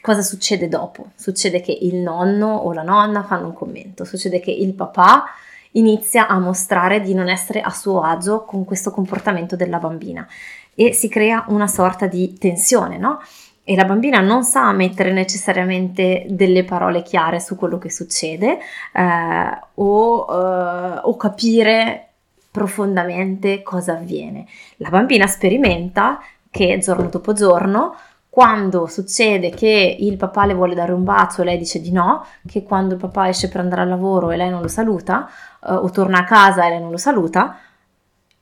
cosa 0.00 0.22
succede 0.22 0.68
dopo? 0.68 1.10
Succede 1.14 1.60
che 1.60 1.76
il 1.80 1.96
nonno 1.96 2.54
o 2.54 2.72
la 2.72 2.82
nonna 2.82 3.22
fanno 3.22 3.46
un 3.46 3.54
commento, 3.54 4.04
succede 4.04 4.40
che 4.40 4.50
il 4.50 4.74
papà 4.74 5.24
inizia 5.72 6.26
a 6.26 6.38
mostrare 6.38 7.00
di 7.00 7.14
non 7.14 7.28
essere 7.28 7.60
a 7.60 7.70
suo 7.70 8.02
agio 8.02 8.44
con 8.44 8.64
questo 8.64 8.90
comportamento 8.90 9.56
della 9.56 9.78
bambina 9.78 10.26
e 10.74 10.92
si 10.92 11.08
crea 11.08 11.44
una 11.48 11.66
sorta 11.66 12.06
di 12.06 12.36
tensione, 12.38 12.98
no? 12.98 13.20
E 13.64 13.76
la 13.76 13.84
bambina 13.84 14.20
non 14.20 14.42
sa 14.42 14.72
mettere 14.72 15.12
necessariamente 15.12 16.26
delle 16.28 16.64
parole 16.64 17.02
chiare 17.02 17.38
su 17.38 17.54
quello 17.54 17.78
che 17.78 17.90
succede 17.90 18.58
eh, 18.92 19.58
o, 19.74 20.26
eh, 20.28 21.00
o 21.02 21.16
capire 21.16 22.08
profondamente 22.50 23.62
cosa 23.62 23.92
avviene. 23.92 24.46
La 24.78 24.90
bambina 24.90 25.26
sperimenta 25.26 26.20
che 26.50 26.78
giorno 26.82 27.08
dopo 27.08 27.32
giorno 27.32 27.96
quando 28.32 28.86
succede 28.86 29.50
che 29.50 29.94
il 30.00 30.16
papà 30.16 30.46
le 30.46 30.54
vuole 30.54 30.74
dare 30.74 30.92
un 30.92 31.04
bacio 31.04 31.42
e 31.42 31.44
lei 31.44 31.58
dice 31.58 31.82
di 31.82 31.92
no, 31.92 32.24
che 32.46 32.62
quando 32.62 32.94
il 32.94 33.00
papà 33.00 33.28
esce 33.28 33.50
per 33.50 33.60
andare 33.60 33.82
al 33.82 33.90
lavoro 33.90 34.30
e 34.30 34.38
lei 34.38 34.48
non 34.48 34.62
lo 34.62 34.68
saluta, 34.68 35.28
eh, 35.62 35.74
o 35.74 35.90
torna 35.90 36.20
a 36.20 36.24
casa 36.24 36.64
e 36.64 36.70
lei 36.70 36.80
non 36.80 36.90
lo 36.90 36.96
saluta, 36.96 37.58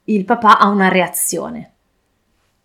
il 0.04 0.24
papà 0.24 0.58
ha 0.58 0.68
una 0.68 0.86
reazione 0.86 1.72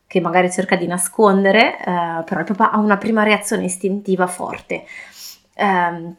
che 0.06 0.22
magari 0.22 0.52
cerca 0.52 0.76
di 0.76 0.86
nascondere, 0.86 1.80
eh, 1.80 2.24
però 2.26 2.42
il 2.42 2.46
papà 2.46 2.70
ha 2.70 2.78
una 2.78 2.98
prima 2.98 3.24
reazione 3.24 3.64
istintiva 3.64 4.28
forte. 4.28 4.86
Um, 5.56 6.16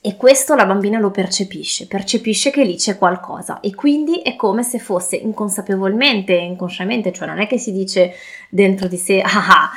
e 0.00 0.16
questo 0.16 0.54
la 0.54 0.66
bambina 0.66 0.98
lo 0.98 1.10
percepisce, 1.10 1.86
percepisce 1.86 2.50
che 2.50 2.64
lì 2.64 2.76
c'è 2.76 2.96
qualcosa 2.96 3.60
e 3.60 3.74
quindi 3.74 4.20
è 4.20 4.36
come 4.36 4.62
se 4.62 4.78
fosse 4.78 5.16
inconsapevolmente 5.16 6.34
inconsciamente, 6.34 7.12
cioè 7.12 7.26
non 7.26 7.40
è 7.40 7.46
che 7.46 7.58
si 7.58 7.72
dice 7.72 8.14
dentro 8.48 8.86
di 8.86 8.96
sé, 8.96 9.20
ah, 9.20 9.30
ah 9.30 9.70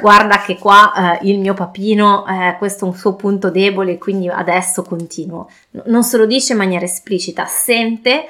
guarda 0.00 0.40
che 0.40 0.58
qua 0.58 1.18
eh, 1.20 1.28
il 1.28 1.38
mio 1.38 1.54
papino, 1.54 2.26
eh, 2.26 2.56
questo 2.58 2.84
è 2.84 2.88
un 2.88 2.94
suo 2.94 3.14
punto 3.14 3.50
debole, 3.50 3.98
quindi 3.98 4.28
adesso 4.28 4.82
continuo. 4.82 5.48
non 5.86 6.04
se 6.04 6.16
lo 6.16 6.26
dice 6.26 6.52
in 6.52 6.58
maniera 6.58 6.84
esplicita, 6.84 7.46
sente 7.46 8.26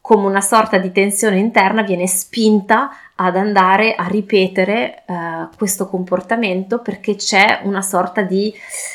come 0.00 0.26
una 0.26 0.42
sorta 0.42 0.76
di 0.76 0.92
tensione 0.92 1.38
interna 1.38 1.80
viene 1.80 2.06
spinta 2.06 2.90
ad 3.14 3.36
andare 3.36 3.94
a 3.94 4.06
ripetere 4.06 5.02
eh, 5.06 5.48
questo 5.56 5.88
comportamento 5.88 6.80
perché 6.80 7.14
c'è 7.16 7.60
una 7.62 7.80
sorta 7.80 8.20
di, 8.20 8.52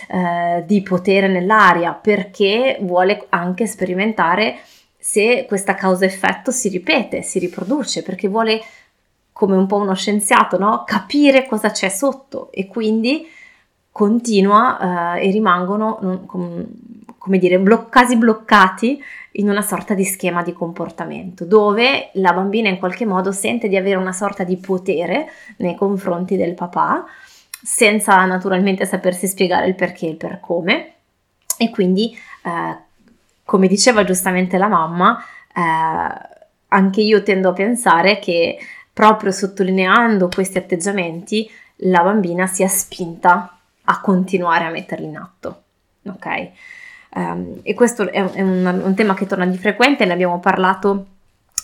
eh, 0.08 0.64
di 0.68 0.84
potere 0.84 1.28
nell'aria, 1.28 1.94
perché 1.94 2.78
vuole 2.82 3.26
anche 3.30 3.66
sperimentare 3.66 4.60
se 5.00 5.46
questa 5.48 5.74
causa-effetto 5.74 6.52
si 6.52 6.70
ripete, 6.70 7.24
si 7.24 7.40
riproduce, 7.40 8.04
perché 8.04 8.28
vuole 8.28 8.62
come 9.40 9.56
un 9.56 9.68
po' 9.68 9.78
uno 9.78 9.96
scienziato, 9.96 10.58
no? 10.58 10.84
capire 10.86 11.48
cosa 11.48 11.72
c'è 11.72 11.88
sotto 11.88 12.52
e 12.52 12.68
quindi 12.68 13.26
continua 13.90 15.16
eh, 15.16 15.28
e 15.28 15.32
rimangono 15.32 16.26
come 17.18 17.38
dire 17.38 17.58
bloc- 17.58 17.90
quasi 17.90 18.18
bloccati 18.18 19.02
in 19.34 19.48
una 19.48 19.62
sorta 19.62 19.94
di 19.94 20.04
schema 20.04 20.44
di 20.44 20.52
comportamento 20.52 21.46
dove 21.46 22.10
la 22.16 22.34
bambina 22.34 22.68
in 22.68 22.80
qualche 22.80 23.06
modo 23.06 23.32
sente 23.32 23.70
di 23.70 23.78
avere 23.78 23.96
una 23.96 24.12
sorta 24.12 24.44
di 24.44 24.58
potere 24.58 25.32
nei 25.60 25.76
confronti 25.76 26.36
del 26.36 26.54
papà 26.54 27.06
senza 27.50 28.26
naturalmente 28.26 28.86
sapersi 28.86 29.26
spiegare 29.26 29.68
il 29.68 29.76
perché 29.76 30.08
e 30.08 30.10
il 30.10 30.18
per 30.18 30.42
come 30.42 30.94
e 31.58 31.70
quindi 31.70 32.14
eh, 32.44 32.78
come 33.46 33.68
diceva 33.70 34.04
giustamente 34.04 34.58
la 34.58 34.68
mamma 34.68 35.18
eh, 35.56 36.28
anche 36.70 37.02
io 37.02 37.24
tendo 37.24 37.50
a 37.50 37.54
pensare 37.54 38.20
che 38.20 38.58
proprio 39.00 39.32
sottolineando 39.32 40.28
questi 40.28 40.58
atteggiamenti 40.58 41.50
la 41.84 42.04
bambina 42.04 42.48
sia 42.48 42.68
spinta 42.68 43.58
a 43.82 44.02
continuare 44.02 44.66
a 44.66 44.72
metterli 44.72 45.06
in 45.06 45.16
atto. 45.16 45.62
Ok? 46.06 46.50
Um, 47.16 47.60
e 47.64 47.74
questo 47.76 48.12
è, 48.12 48.22
è 48.22 48.42
un, 48.42 48.82
un, 48.84 48.96
tema 48.96 49.14
che 49.14 49.26
torna 49.26 49.46
di 49.46 49.58
frequente, 49.58 50.04
ne 50.04 50.12
abbiamo 50.12 50.40
parlato 50.42 51.06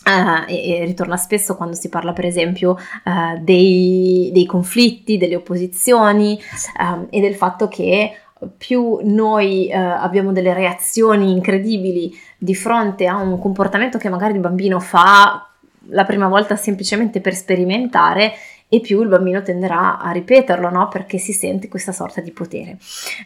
Uh, 0.05 0.47
e, 0.47 0.81
e, 0.81 0.85
ritorna 0.85 1.17
spesso 1.17 1.55
quando 1.55 1.75
si 1.75 1.89
parla 1.89 2.13
per 2.13 2.25
esempio 2.25 2.77
uh, 3.05 3.41
dei, 3.41 4.29
dei, 4.31 4.45
conflitti, 4.45 5.17
delle 5.17 5.35
opposizioni 5.35 6.39
um, 6.79 7.07
e 7.09 7.19
del 7.21 7.33
fatto 7.33 7.67
che 7.67 8.15
più 8.55 8.99
noi 9.01 9.67
uh, 9.71 9.75
abbiamo 9.75 10.31
delle 10.31 10.53
reazioni 10.53 11.31
incredibili 11.31 12.15
di 12.37 12.53
fronte 12.53 13.07
a 13.07 13.15
un 13.15 13.39
comportamento 13.39 13.97
che 13.97 14.09
magari 14.09 14.35
il 14.35 14.41
bambino 14.41 14.79
fa 14.79 15.54
la 15.89 16.05
prima 16.05 16.27
volta 16.27 16.55
semplicemente 16.55 17.21
per 17.21 17.35
sperimentare 17.35 18.33
e 18.67 18.79
più 18.79 19.01
il 19.01 19.07
bambino 19.07 19.43
tenderà 19.43 19.99
a 19.99 20.11
ripeterlo, 20.11 20.69
no? 20.69 20.87
Perché 20.87 21.17
si 21.17 21.33
sente 21.33 21.67
questa 21.67 21.91
sorta 21.91 22.21
di 22.21 22.31
potere 22.31 22.77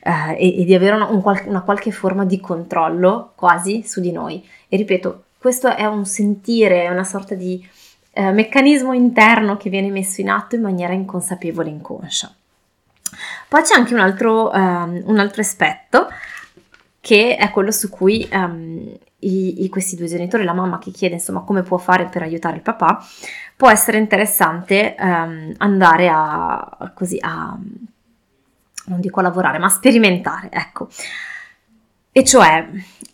eh, 0.04 0.36
e, 0.38 0.62
e, 0.62 0.66
di 0.66 0.74
avere 0.76 0.96
una, 0.96 1.06
un 1.06 1.24
una 1.46 1.62
qualche 1.62 1.92
forma 1.92 2.26
di 2.26 2.40
controllo 2.40 3.32
quasi 3.36 3.84
su 3.86 4.02
di 4.02 4.12
noi. 4.12 4.46
E 4.68 4.78
ripeto, 4.78 5.24
questo 5.38 5.74
è 5.74 5.86
un 5.86 6.06
sentire, 6.06 6.84
è 6.84 6.90
una 6.90 7.06
sorta 7.06 7.36
di 7.36 7.66
eh, 8.12 8.32
meccanismo 8.32 8.94
interno 8.94 9.56
che 9.56 9.70
viene 9.70 9.90
messo 9.90 10.20
in 10.20 10.30
atto 10.30 10.56
in 10.56 10.62
maniera 10.62 10.94
inconsapevole 10.94 11.70
e 11.70 11.74
inconscia. 11.74 12.34
Poi 13.48 13.62
c'è 13.64 13.76
anche 13.76 13.94
un 13.94 14.02
altro, 14.02 14.50
um, 14.50 15.02
un 15.06 15.20
altro 15.20 15.42
aspetto 15.42 16.08
che 17.00 17.38
è 17.38 17.50
quello 17.50 17.72
su 17.72 17.90
cui 17.90 18.28
um, 18.32 18.96
i, 19.20 19.64
i, 19.64 19.70
questi 19.70 19.96
due 19.96 20.08
genitori, 20.08 20.44
la 20.44 20.54
mamma 20.54 20.78
che 20.80 20.92
chiede 20.92 21.16
insomma 21.16 21.42
come 21.42 21.64
può 21.64 21.78
fare 21.78 22.06
per 22.06 22.22
aiutare 22.22 22.58
il 22.58 22.62
papà, 22.62 23.04
può 23.56 23.70
essere 23.70 23.98
interessante 23.98 24.96
um, 25.00 25.54
andare 25.58 26.10
a, 26.10 26.92
così 26.94 27.18
a, 27.20 27.58
non 28.86 29.00
dico 29.00 29.20
a 29.20 29.24
lavorare, 29.24 29.58
ma 29.58 29.68
a 29.68 29.70
sperimentare, 29.70 30.50
ecco. 30.52 30.90
E 32.12 32.24
cioè, 32.24 32.68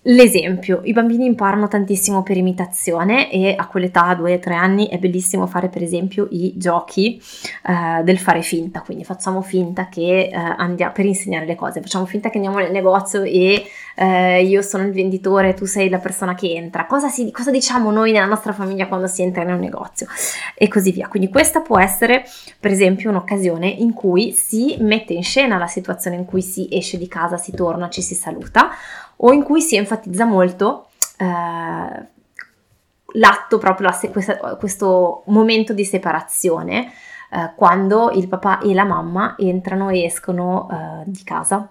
l'esempio, 0.08 0.82
i 0.84 0.94
bambini 0.94 1.26
imparano 1.26 1.68
tantissimo 1.68 2.22
per 2.22 2.38
imitazione 2.38 3.32
e 3.32 3.56
a 3.58 3.68
quell'età, 3.68 4.14
2-3 4.14 4.52
anni, 4.52 4.88
è 4.88 4.98
bellissimo 4.98 5.48
fare 5.48 5.70
per 5.70 5.82
esempio 5.82 6.28
i 6.32 6.54
giochi 6.58 7.22
eh, 7.64 8.04
del 8.04 8.20
fare 8.20 8.42
finta, 8.42 8.82
quindi 8.82 9.04
facciamo 9.04 9.42
finta 9.42 9.88
che 9.90 10.30
eh, 10.32 10.36
andiamo 10.36 10.92
per 10.92 11.06
insegnare 11.06 11.46
le 11.46 11.56
cose, 11.56 11.82
facciamo 11.82 12.06
finta 12.06 12.30
che 12.30 12.38
andiamo 12.38 12.60
nel 12.60 12.72
negozio 12.72 13.24
e 13.24 13.66
eh, 13.96 14.44
io 14.44 14.62
sono 14.62 14.84
il 14.84 14.92
venditore, 14.92 15.54
tu 15.54 15.66
sei 15.66 15.90
la 15.90 16.00
persona 16.00 16.36
che 16.36 16.54
entra, 16.54 16.86
cosa, 16.86 17.08
si, 17.08 17.32
cosa 17.32 17.50
diciamo 17.50 17.90
noi 17.92 18.12
nella 18.12 18.26
nostra 18.26 18.54
famiglia 18.54 18.88
quando 18.88 19.08
si 19.08 19.24
entra 19.24 19.44
in 19.44 19.50
un 19.50 19.60
negozio? 19.60 20.08
E 20.54 20.68
così 20.68 20.92
via. 20.92 21.08
Quindi 21.08 21.30
questa 21.30 21.62
può 21.62 21.80
essere 21.80 22.26
per 22.60 22.72
esempio 22.72 23.10
un'occasione 23.10 23.68
in 23.68 23.94
cui 23.94 24.34
si 24.34 24.76
mette 24.80 25.14
in 25.14 25.24
scena 25.24 25.58
la 25.58 25.68
situazione 25.68 26.18
in 26.18 26.26
cui 26.26 26.42
si 26.42 26.68
esce 26.72 26.98
di 26.98 27.08
casa, 27.08 27.38
si 27.38 27.54
torna, 27.54 27.90
ci 27.90 28.02
si 28.02 28.14
saluta 28.14 28.70
o 29.18 29.32
in 29.32 29.44
cui 29.44 29.62
si 29.62 29.76
enfatizza 29.76 30.26
molto 30.26 30.88
eh, 31.18 32.08
l'atto 33.14 33.58
proprio, 33.58 33.90
la, 33.90 34.10
questa, 34.12 34.38
questo 34.56 35.24
momento 35.28 35.74
di 35.74 35.86
separazione 35.86 36.92
eh, 37.32 37.52
quando 37.56 38.12
il 38.12 38.28
papà 38.28 38.60
e 38.60 38.74
la 38.74 38.84
mamma 38.84 39.36
entrano 39.38 39.90
e 39.90 40.04
escono 40.04 40.68
eh, 40.72 41.04
di 41.06 41.24
casa 41.24 41.70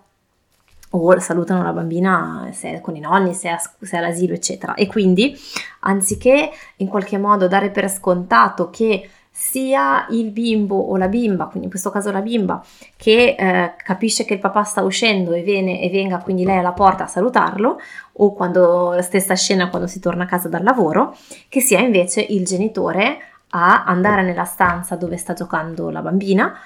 o 0.96 1.18
salutano 1.18 1.62
la 1.62 1.72
bambina 1.72 2.48
se 2.52 2.74
è 2.74 2.80
con 2.80 2.94
i 2.94 3.00
nonni, 3.00 3.34
se 3.34 3.50
è, 3.50 3.56
se 3.58 3.96
è 3.96 3.98
all'asilo, 3.98 4.32
eccetera. 4.32 4.74
E 4.74 4.86
quindi, 4.86 5.36
anziché 5.80 6.50
in 6.76 6.86
qualche 6.86 7.18
modo 7.18 7.48
dare 7.48 7.70
per 7.70 7.90
scontato 7.90 8.70
che 8.70 9.08
sia 9.36 10.06
il 10.10 10.30
bimbo 10.30 10.76
o 10.76 10.96
la 10.96 11.08
bimba, 11.08 11.46
quindi 11.46 11.64
in 11.64 11.70
questo 11.70 11.90
caso 11.90 12.12
la 12.12 12.20
bimba, 12.20 12.62
che 12.96 13.34
eh, 13.36 13.74
capisce 13.76 14.24
che 14.24 14.34
il 14.34 14.38
papà 14.38 14.62
sta 14.62 14.82
uscendo 14.82 15.32
e, 15.32 15.42
viene, 15.42 15.80
e 15.80 15.90
venga 15.90 16.18
quindi 16.18 16.44
lei 16.44 16.58
alla 16.58 16.70
porta 16.70 17.02
a 17.02 17.08
salutarlo, 17.08 17.80
o 18.12 18.32
quando 18.32 18.92
la 18.92 19.02
stessa 19.02 19.34
scena 19.34 19.70
quando 19.70 19.88
si 19.88 19.98
torna 19.98 20.22
a 20.22 20.26
casa 20.28 20.48
dal 20.48 20.62
lavoro, 20.62 21.16
che 21.48 21.60
sia 21.60 21.80
invece 21.80 22.20
il 22.20 22.44
genitore 22.44 23.18
a 23.48 23.82
andare 23.84 24.22
nella 24.22 24.44
stanza 24.44 24.94
dove 24.94 25.16
sta 25.16 25.32
giocando 25.32 25.90
la 25.90 26.00
bambina, 26.00 26.56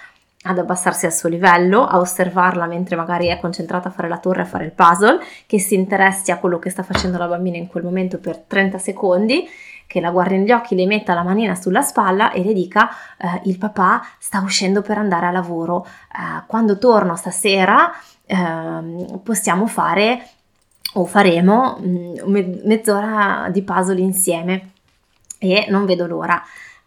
ad 0.42 0.58
abbassarsi 0.58 1.06
al 1.06 1.14
suo 1.14 1.30
livello, 1.30 1.86
a 1.86 1.98
osservarla 1.98 2.66
mentre 2.66 2.96
magari 2.96 3.28
è 3.28 3.40
concentrata 3.40 3.88
a 3.88 3.92
fare 3.92 4.08
la 4.08 4.18
torre, 4.18 4.42
a 4.42 4.44
fare 4.44 4.66
il 4.66 4.72
puzzle, 4.72 5.20
che 5.46 5.58
si 5.58 5.74
interessi 5.74 6.30
a 6.32 6.38
quello 6.38 6.58
che 6.58 6.68
sta 6.68 6.82
facendo 6.82 7.16
la 7.16 7.28
bambina 7.28 7.56
in 7.56 7.66
quel 7.66 7.82
momento 7.82 8.18
per 8.18 8.36
30 8.36 8.76
secondi 8.76 9.48
che 9.88 10.00
la 10.00 10.10
guardi 10.10 10.36
negli 10.36 10.52
occhi, 10.52 10.76
le 10.76 10.86
metta 10.86 11.14
la 11.14 11.22
manina 11.22 11.54
sulla 11.54 11.80
spalla 11.80 12.30
e 12.30 12.44
le 12.44 12.52
dica 12.52 12.90
eh, 13.16 13.40
il 13.44 13.56
papà 13.56 14.06
sta 14.18 14.40
uscendo 14.40 14.82
per 14.82 14.98
andare 14.98 15.26
a 15.26 15.30
lavoro, 15.30 15.84
eh, 15.84 16.44
quando 16.46 16.76
torno 16.76 17.16
stasera 17.16 17.90
eh, 18.26 19.20
possiamo 19.24 19.66
fare 19.66 20.28
o 20.92 21.06
faremo 21.06 21.78
mm, 21.80 22.16
mezz'ora 22.64 23.48
di 23.50 23.62
puzzle 23.62 24.00
insieme 24.00 24.72
e 25.38 25.66
non 25.70 25.86
vedo 25.86 26.06
l'ora. 26.06 26.40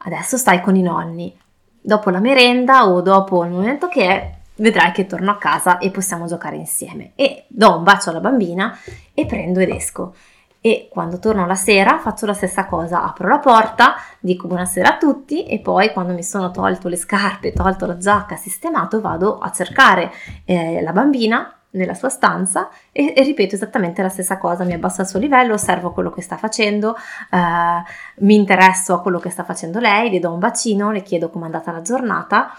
Adesso 0.04 0.38
stai 0.38 0.62
con 0.62 0.76
i 0.76 0.82
nonni. 0.84 1.36
Dopo 1.84 2.12
la 2.12 2.20
merenda 2.20 2.88
o 2.88 3.02
dopo 3.02 3.44
il 3.44 3.50
momento 3.50 3.88
che 3.88 4.06
è, 4.08 4.34
vedrai 4.58 4.92
che 4.92 5.08
torno 5.08 5.32
a 5.32 5.38
casa 5.38 5.80
e 5.80 5.90
possiamo 5.90 6.28
giocare 6.28 6.56
insieme. 6.56 7.14
E 7.16 7.46
do 7.48 7.78
un 7.78 7.84
bacio 7.84 8.12
alla 8.12 8.20
bambina 8.20 8.78
e 9.16 9.26
prendo 9.26 9.60
ed 9.60 9.70
esco 9.70 10.14
e 10.62 10.88
quando 10.92 11.18
torno 11.18 11.48
la 11.48 11.56
sera 11.56 11.98
faccio 11.98 12.28
la 12.28 12.34
stessa 12.34 12.68
cosa, 12.68 13.04
apro 13.04 13.28
la 13.28 13.40
porta, 13.40 13.96
dico 14.20 14.48
buonasera 14.48 14.94
a 14.94 14.98
tutti 14.98 15.46
e 15.48 15.60
poi 15.60 15.92
quando 15.92 16.14
mi 16.14 16.24
sono 16.24 16.52
tolto 16.52 16.88
le 16.88 16.98
scarpe, 16.98 17.52
tolto 17.52 17.88
la 17.88 17.98
giacca, 17.98 18.36
sistemato, 18.36 19.02
vado 19.02 19.40
a 19.40 19.52
cercare 19.52 20.12
eh, 20.46 20.82
la 20.84 20.92
bambina 20.92 21.56
nella 21.72 21.96
sua 21.96 22.10
stanza 22.10 22.70
e, 22.92 23.14
e, 23.16 23.24
ripeto 23.24 23.56
esattamente 23.56 24.04
la 24.04 24.10
stessa 24.10 24.38
cosa, 24.38 24.64
mi 24.64 24.74
abbasso 24.74 25.02
al 25.02 25.08
suo 25.08 25.20
livello, 25.20 25.54
osservo 25.54 25.92
quello 25.92 26.12
che 26.12 26.22
sta 26.22 26.38
facendo, 26.38 26.96
eh, 26.96 27.84
mi 28.18 28.36
interesso 28.36 28.94
a 28.94 29.02
quello 29.02 29.18
che 29.20 29.30
sta 29.30 29.44
facendo 29.44 29.80
lei, 29.80 30.12
le 30.12 30.20
do 30.20 30.32
un 30.32 30.40
bacino, 30.40 30.92
le 30.92 31.02
chiedo 31.02 31.30
com'è 31.30 31.46
andata 31.46 31.72
la 31.72 31.82
giornata 31.82 32.54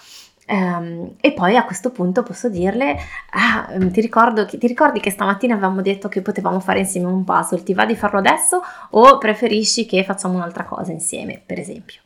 e 0.44 1.32
poi 1.32 1.56
a 1.56 1.64
questo 1.64 1.90
punto 1.90 2.22
posso 2.22 2.48
dirle: 2.48 2.98
ah, 3.30 3.70
mm, 3.72 3.88
ti, 3.88 4.00
ricordo, 4.00 4.44
ti, 4.44 4.58
ricordi 4.66 5.00
che 5.00 5.10
stamattina 5.10 5.54
avevamo 5.54 5.82
detto 5.82 6.08
che 6.08 6.20
potevamo 6.20 6.58
fare 6.60 6.80
insieme 6.80 7.06
un 7.06 7.24
puzzle? 7.24 7.62
Ti 7.62 7.74
va 7.74 7.86
di 7.86 7.94
farlo 7.94 8.18
adesso 8.18 8.60
o 8.90 9.18
preferisci 9.18 9.86
che 9.86 10.04
facciamo 10.04 10.34
un'altra 10.34 10.64
cosa 10.64 10.90
insieme, 10.90 11.40
per 11.44 11.58
esempio? 11.58 12.00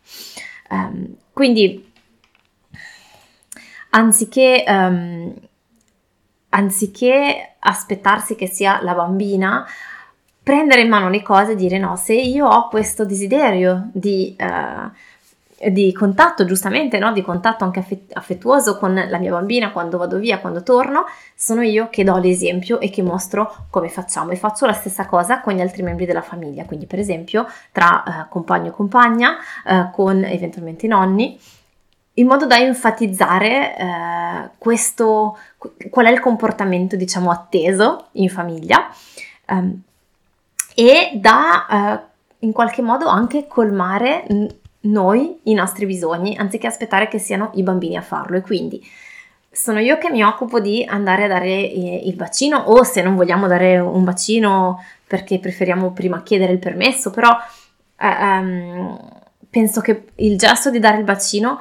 Um, 0.69 1.17
quindi, 1.33 1.93
anziché, 3.91 4.65
um, 4.67 5.35
anziché 6.51 7.55
aspettarsi 7.59 8.37
che 8.37 8.47
sia 8.47 8.83
la 8.83 8.95
bambina, 8.95 9.67
prendere 10.43 10.83
in 10.83 10.89
mano 10.89 11.09
le 11.09 11.23
cose 11.23 11.53
e 11.53 11.57
dire: 11.57 11.79
no, 11.79 11.97
se 11.97 12.15
io 12.15 12.47
ho 12.47 12.69
questo 12.69 13.07
desiderio 13.07 13.89
di. 13.93 14.37
Uh, 14.39 14.91
di 15.59 15.91
contatto, 15.93 16.45
giustamente, 16.45 16.99
no? 16.99 17.13
di 17.13 17.23
contatto 17.23 17.65
anche 17.65 17.85
affettuoso 18.13 18.77
con 18.77 18.95
la 18.95 19.19
mia 19.19 19.31
bambina 19.31 19.73
quando 19.73 19.97
vado 19.97 20.19
via, 20.19 20.39
quando 20.39 20.63
torno, 20.63 21.07
sono 21.35 21.63
io 21.63 21.89
che 21.89 22.05
do 22.05 22.19
l'esempio 22.19 22.79
e 22.79 22.91
che 22.91 23.03
mostro 23.03 23.67
come 23.71 23.89
facciamo 23.89 24.33
e 24.33 24.37
faccio 24.37 24.67
la 24.67 24.75
stessa 24.75 25.07
cosa 25.07 25.41
con 25.41 25.55
gli 25.55 25.61
altri 25.61 25.83
membri 25.83 26.05
della 26.05 26.21
famiglia, 26.21 26.65
quindi 26.65 26.87
per 26.87 26.99
esempio 26.99 27.47
tra 27.73 28.03
eh, 28.03 28.27
compagno 28.29 28.69
e 28.69 28.73
compagna, 28.73 29.37
eh, 29.67 29.89
con 29.93 30.23
eventualmente 30.25 30.85
i 30.85 30.91
nonni, 30.91 31.41
in 32.19 32.27
modo 32.27 32.47
da 32.47 32.59
enfatizzare 32.59 33.77
eh, 33.77 34.51
questo, 34.59 35.39
qual 35.91 36.07
è 36.07 36.11
il 36.11 36.21
comportamento 36.21 36.97
diciamo 36.97 37.31
atteso 37.31 38.09
in 38.13 38.29
famiglia 38.29 38.89
ehm, 39.47 39.83
e 40.75 41.11
da 41.15 41.67
eh, 41.67 42.15
in 42.41 42.53
qualche 42.53 42.83
modo 42.83 43.07
anche 43.07 43.47
colmare 43.47 44.27
noi 44.87 45.39
i 45.45 45.55
nostri 45.55 45.87
bisogni 45.87 46.37
anziché 46.37 46.67
aspettare 46.67 47.09
che 47.09 47.19
siano 47.19 47.51
i 47.55 47.63
bambini 47.63 47.97
a 47.97 48.03
farlo. 48.03 48.37
E 48.37 48.41
quindi 48.41 48.85
sono 49.51 49.79
io 49.79 49.99
che 49.99 50.11
mi 50.11 50.23
occupo 50.23 50.61
di 50.61 50.85
andare 50.87 51.25
a 51.25 51.29
dare 51.29 51.49
eh, 51.49 52.03
il 52.05 52.15
bacino 52.15 52.59
o 52.59 52.83
se 52.83 53.03
non 53.03 53.15
vogliamo 53.15 53.47
dare 53.47 53.79
un 53.79 54.05
bacino 54.05 54.83
perché 55.07 55.39
preferiamo 55.39 55.93
prima 55.93 56.23
chiedere 56.23 56.53
il 56.53 56.59
permesso 56.59 57.11
però 57.11 57.31
eh, 57.99 58.07
um, 58.07 58.99
penso 59.49 59.81
che 59.81 60.09
il 60.17 60.37
gesto 60.37 60.71
di 60.71 60.79
dare 60.79 60.99
il 60.99 61.05
bacino 61.05 61.59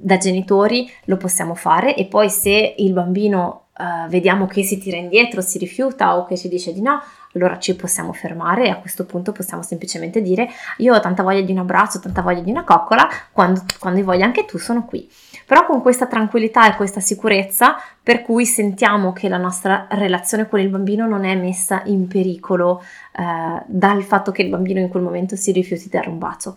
da 0.00 0.16
genitori 0.16 0.90
lo 1.04 1.16
possiamo 1.16 1.54
fare. 1.54 1.96
E 1.96 2.06
poi 2.06 2.30
se 2.30 2.74
il 2.76 2.92
bambino 2.92 3.67
uh, 3.78 4.08
vediamo 4.08 4.46
che 4.46 4.62
si 4.62 4.78
tira 4.78 4.96
indietro, 4.96 5.40
si 5.40 5.58
rifiuta 5.58 6.16
o 6.16 6.26
che 6.26 6.36
ci 6.36 6.48
dice 6.48 6.72
di 6.72 6.82
no, 6.82 7.00
allora 7.34 7.58
ci 7.58 7.76
possiamo 7.76 8.12
fermare 8.12 8.66
e 8.66 8.70
a 8.70 8.76
questo 8.76 9.04
punto 9.04 9.32
possiamo 9.32 9.62
semplicemente 9.62 10.22
dire 10.22 10.48
io 10.78 10.94
ho 10.94 11.00
tanta 11.00 11.22
voglia 11.22 11.42
di 11.42 11.52
un 11.52 11.58
abbraccio, 11.58 12.00
tanta 12.00 12.22
voglia 12.22 12.40
di 12.40 12.50
una 12.50 12.64
coccola, 12.64 13.08
quando, 13.32 13.62
quando 13.78 13.98
hai 13.98 14.04
voglia 14.04 14.24
anche 14.24 14.44
tu 14.44 14.58
sono 14.58 14.84
qui. 14.84 15.08
Però 15.46 15.64
con 15.64 15.80
questa 15.80 16.06
tranquillità 16.06 16.70
e 16.70 16.76
questa 16.76 17.00
sicurezza 17.00 17.76
per 18.02 18.22
cui 18.22 18.44
sentiamo 18.44 19.12
che 19.12 19.28
la 19.28 19.38
nostra 19.38 19.86
relazione 19.90 20.48
con 20.48 20.60
il 20.60 20.68
bambino 20.68 21.06
non 21.06 21.24
è 21.24 21.34
messa 21.34 21.82
in 21.86 22.06
pericolo 22.06 22.82
eh, 23.16 23.62
dal 23.66 24.02
fatto 24.02 24.30
che 24.30 24.42
il 24.42 24.48
bambino 24.48 24.80
in 24.80 24.88
quel 24.88 25.02
momento 25.02 25.36
si 25.36 25.52
rifiuti 25.52 25.84
di 25.84 25.90
dare 25.90 26.08
un 26.08 26.18
bacio. 26.18 26.56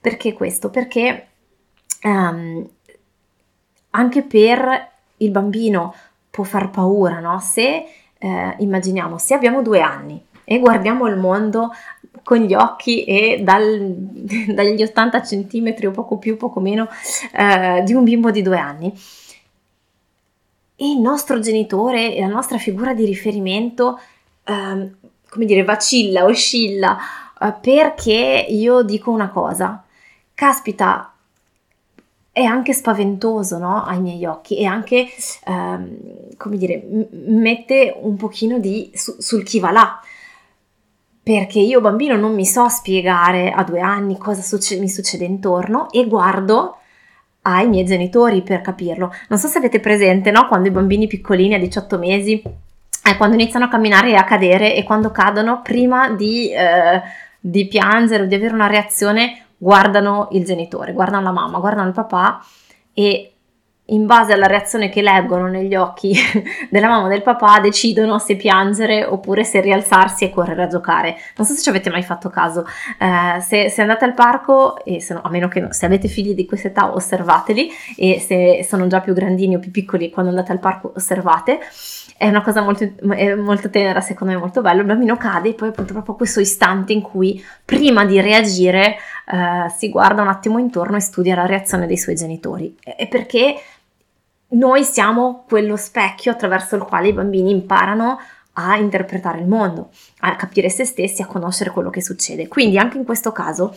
Perché 0.00 0.32
questo? 0.32 0.70
Perché 0.70 1.28
um, 2.02 2.68
anche 3.90 4.22
per 4.22 4.90
il 5.18 5.30
bambino 5.30 5.94
può 6.32 6.44
far 6.44 6.70
paura, 6.70 7.20
no? 7.20 7.38
Se 7.40 7.84
eh, 8.18 8.56
immaginiamo, 8.58 9.18
se 9.18 9.34
abbiamo 9.34 9.60
due 9.60 9.82
anni 9.82 10.20
e 10.44 10.58
guardiamo 10.58 11.06
il 11.06 11.16
mondo 11.16 11.70
con 12.22 12.38
gli 12.38 12.54
occhi 12.54 13.04
e 13.04 13.40
dal, 13.42 13.94
dagli 14.48 14.82
80 14.82 15.20
cm 15.20 15.74
o 15.86 15.90
poco 15.90 16.16
più, 16.16 16.38
poco 16.38 16.58
meno 16.58 16.88
eh, 17.36 17.82
di 17.84 17.92
un 17.92 18.02
bimbo 18.02 18.30
di 18.30 18.40
due 18.40 18.58
anni. 18.58 18.92
E 20.74 20.90
il 20.90 21.00
nostro 21.00 21.38
genitore, 21.38 22.18
la 22.18 22.26
nostra 22.26 22.56
figura 22.56 22.94
di 22.94 23.04
riferimento, 23.04 24.00
eh, 24.44 24.90
come 25.28 25.44
dire, 25.44 25.64
vacilla, 25.64 26.24
oscilla, 26.24 26.96
eh, 27.38 27.54
perché 27.60 28.46
io 28.48 28.82
dico 28.82 29.10
una 29.10 29.28
cosa, 29.28 29.84
caspita, 30.32 31.11
è 32.32 32.42
anche 32.42 32.72
spaventoso 32.72 33.58
no? 33.58 33.84
ai 33.84 34.00
miei 34.00 34.24
occhi 34.24 34.56
e 34.56 34.64
anche, 34.64 35.06
ehm, 35.44 36.36
come 36.38 36.56
dire, 36.56 36.82
m- 36.82 37.06
mette 37.40 37.94
un 38.00 38.16
pochino 38.16 38.58
di 38.58 38.90
su- 38.94 39.16
sul 39.18 39.44
chi 39.44 39.60
va 39.60 39.70
là. 39.70 40.00
Perché 41.22 41.60
io 41.60 41.80
bambino 41.80 42.16
non 42.16 42.34
mi 42.34 42.46
so 42.46 42.68
spiegare 42.68 43.52
a 43.52 43.62
due 43.62 43.80
anni 43.80 44.16
cosa 44.18 44.40
succe- 44.42 44.80
mi 44.80 44.88
succede 44.88 45.24
intorno 45.24 45.90
e 45.90 46.06
guardo 46.06 46.78
ai 47.42 47.68
miei 47.68 47.84
genitori 47.84 48.42
per 48.42 48.60
capirlo. 48.62 49.12
Non 49.28 49.38
so 49.38 49.46
se 49.46 49.58
avete 49.58 49.78
presente, 49.78 50.30
no? 50.30 50.48
Quando 50.48 50.68
i 50.68 50.72
bambini 50.72 51.06
piccolini 51.06 51.54
a 51.54 51.58
18 51.58 51.98
mesi, 51.98 52.42
eh, 52.42 53.16
quando 53.16 53.34
iniziano 53.36 53.66
a 53.66 53.68
camminare 53.68 54.10
e 54.10 54.14
a 54.14 54.24
cadere 54.24 54.74
e 54.74 54.84
quando 54.84 55.10
cadono, 55.10 55.60
prima 55.62 56.10
di, 56.10 56.50
eh, 56.50 57.02
di 57.38 57.66
piangere 57.66 58.22
o 58.24 58.26
di 58.26 58.34
avere 58.34 58.54
una 58.54 58.68
reazione, 58.68 59.46
guardano 59.62 60.26
il 60.32 60.44
genitore, 60.44 60.92
guardano 60.92 61.22
la 61.22 61.30
mamma, 61.30 61.60
guardano 61.60 61.86
il 61.86 61.94
papà 61.94 62.44
e 62.92 63.28
in 63.86 64.06
base 64.06 64.32
alla 64.32 64.48
reazione 64.48 64.88
che 64.88 65.02
leggono 65.02 65.46
negli 65.46 65.76
occhi 65.76 66.12
della 66.68 66.88
mamma 66.88 67.06
e 67.06 67.10
del 67.10 67.22
papà 67.22 67.60
decidono 67.60 68.18
se 68.18 68.34
piangere 68.34 69.04
oppure 69.04 69.44
se 69.44 69.60
rialzarsi 69.60 70.24
e 70.24 70.30
correre 70.30 70.64
a 70.64 70.66
giocare. 70.66 71.16
Non 71.36 71.46
so 71.46 71.52
se 71.52 71.62
ci 71.62 71.68
avete 71.68 71.90
mai 71.90 72.02
fatto 72.02 72.28
caso, 72.28 72.66
eh, 72.98 73.40
se, 73.40 73.68
se, 73.68 73.82
andate 73.82 74.04
al 74.04 74.14
parco, 74.14 74.84
e 74.84 75.00
se 75.00 75.14
no, 75.14 75.20
a 75.22 75.30
meno 75.30 75.46
che 75.46 75.60
no, 75.60 75.72
se 75.72 75.86
avete 75.86 76.08
figli 76.08 76.34
di 76.34 76.44
questa 76.44 76.66
età 76.66 76.92
osservateli 76.92 77.70
e 77.96 78.18
se 78.18 78.66
sono 78.68 78.88
già 78.88 79.00
più 79.00 79.14
grandini 79.14 79.54
o 79.54 79.60
più 79.60 79.70
piccoli 79.70 80.10
quando 80.10 80.32
andate 80.32 80.50
al 80.50 80.58
parco 80.58 80.92
osservate 80.96 81.60
è 82.22 82.28
una 82.28 82.42
cosa 82.42 82.62
molto, 82.62 82.88
molto 83.02 83.68
tenera, 83.68 84.00
secondo 84.00 84.32
me 84.32 84.38
molto 84.38 84.60
bello. 84.60 84.82
Il 84.82 84.86
bambino 84.86 85.16
cade 85.16 85.48
e 85.48 85.54
poi 85.54 85.70
appunto 85.70 85.92
proprio 85.92 86.14
questo 86.14 86.38
istante 86.38 86.92
in 86.92 87.00
cui 87.00 87.44
prima 87.64 88.04
di 88.04 88.20
reagire 88.20 88.96
eh, 89.32 89.70
si 89.70 89.88
guarda 89.88 90.20
un 90.20 90.28
attimo 90.28 90.58
intorno 90.58 90.96
e 90.96 91.00
studia 91.00 91.34
la 91.34 91.46
reazione 91.46 91.86
dei 91.86 91.96
suoi 91.96 92.14
genitori. 92.14 92.76
E 92.84 93.06
perché 93.06 93.54
noi 94.48 94.84
siamo 94.84 95.44
quello 95.48 95.76
specchio 95.76 96.32
attraverso 96.32 96.76
il 96.76 96.82
quale 96.82 97.08
i 97.08 97.12
bambini 97.14 97.50
imparano 97.50 98.18
a 98.54 98.76
interpretare 98.76 99.38
il 99.38 99.46
mondo, 99.46 99.88
a 100.20 100.36
capire 100.36 100.68
se 100.68 100.84
stessi, 100.84 101.22
a 101.22 101.26
conoscere 101.26 101.70
quello 101.70 101.88
che 101.88 102.02
succede. 102.02 102.48
Quindi 102.48 102.76
anche 102.76 102.98
in 102.98 103.04
questo 103.06 103.32
caso, 103.32 103.74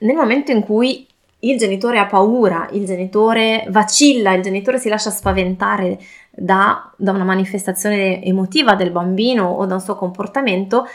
nel 0.00 0.14
momento 0.14 0.50
in 0.50 0.60
cui 0.60 1.06
il 1.38 1.56
genitore 1.56 1.98
ha 1.98 2.06
paura, 2.06 2.68
il 2.72 2.84
genitore 2.84 3.64
vacilla, 3.70 4.34
il 4.34 4.42
genitore 4.42 4.78
si 4.78 4.90
lascia 4.90 5.10
spaventare 5.10 5.98
da, 6.30 6.92
da 6.98 7.12
una 7.12 7.24
manifestazione 7.24 8.22
emotiva 8.22 8.74
del 8.74 8.90
bambino 8.90 9.46
o 9.46 9.64
da 9.64 9.74
un 9.74 9.80
suo 9.80 9.94
comportamento, 9.94 10.86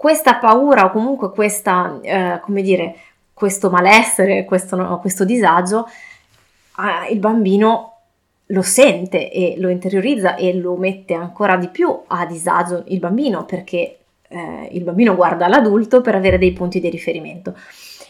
questa 0.00 0.36
paura 0.36 0.86
o 0.86 0.92
comunque 0.92 1.30
questa, 1.30 2.00
eh, 2.00 2.40
come 2.40 2.62
dire, 2.62 2.96
questo 3.34 3.68
malessere, 3.68 4.46
questo, 4.46 4.96
questo 4.98 5.26
disagio, 5.26 5.86
eh, 5.86 7.12
il 7.12 7.18
bambino 7.18 7.98
lo 8.46 8.62
sente 8.62 9.30
e 9.30 9.56
lo 9.58 9.68
interiorizza 9.68 10.36
e 10.36 10.54
lo 10.54 10.74
mette 10.76 11.12
ancora 11.12 11.58
di 11.58 11.68
più 11.68 11.94
a 12.06 12.24
disagio 12.24 12.82
il 12.86 12.98
bambino 12.98 13.44
perché 13.44 13.98
eh, 14.26 14.68
il 14.72 14.84
bambino 14.84 15.14
guarda 15.14 15.48
l'adulto 15.48 16.00
per 16.00 16.14
avere 16.14 16.38
dei 16.38 16.52
punti 16.52 16.80
di 16.80 16.88
riferimento 16.88 17.54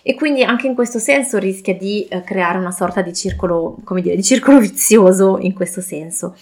e 0.05 0.15
quindi 0.15 0.45
anche 0.45 0.69
in 0.69 0.77
questo 0.77 1.01
senso 1.01 1.39
rischia 1.39 1.75
di 1.75 2.07
eh, 2.07 2.23
creare 2.23 2.57
una 2.57 2.71
sorta 2.71 3.03
di 3.03 3.13
circolo, 3.13 3.79
come 3.83 4.01
dire, 4.01 4.15
di 4.15 4.23
circolo 4.23 4.61
vizioso 4.61 5.39
in 5.41 5.55
questo 5.55 5.81
senso. 5.81 6.37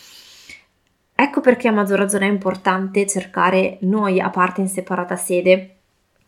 Ecco 1.20 1.40
perché 1.40 1.66
a 1.66 1.72
maggior 1.72 1.98
ragione 1.98 2.28
è 2.28 2.31
importante 2.31 3.04
cercare 3.04 3.78
noi 3.81 4.20
a 4.20 4.31
parte 4.31 4.61
in 4.61 4.68
separata 4.68 5.16
sede 5.16 5.78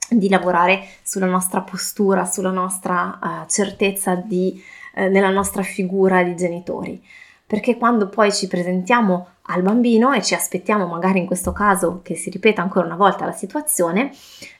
di 0.08 0.28
lavorare 0.28 0.84
sulla 1.04 1.26
nostra 1.26 1.60
postura, 1.60 2.24
sulla 2.24 2.50
nostra 2.50 3.16
uh, 3.22 3.48
certezza 3.48 4.16
di, 4.16 4.60
uh, 4.96 5.02
nella 5.02 5.30
nostra 5.30 5.62
figura 5.62 6.24
di 6.24 6.34
genitori. 6.34 7.00
Perché 7.46 7.76
quando 7.76 8.08
poi 8.08 8.32
ci 8.32 8.48
presentiamo 8.48 9.28
al 9.42 9.62
bambino 9.62 10.12
e 10.12 10.22
ci 10.22 10.34
aspettiamo 10.34 10.88
magari 10.88 11.20
in 11.20 11.26
questo 11.26 11.52
caso 11.52 12.00
che 12.02 12.16
si 12.16 12.28
ripeta 12.28 12.60
ancora 12.60 12.86
una 12.86 12.96
volta 12.96 13.24
la 13.24 13.30
situazione, 13.30 14.10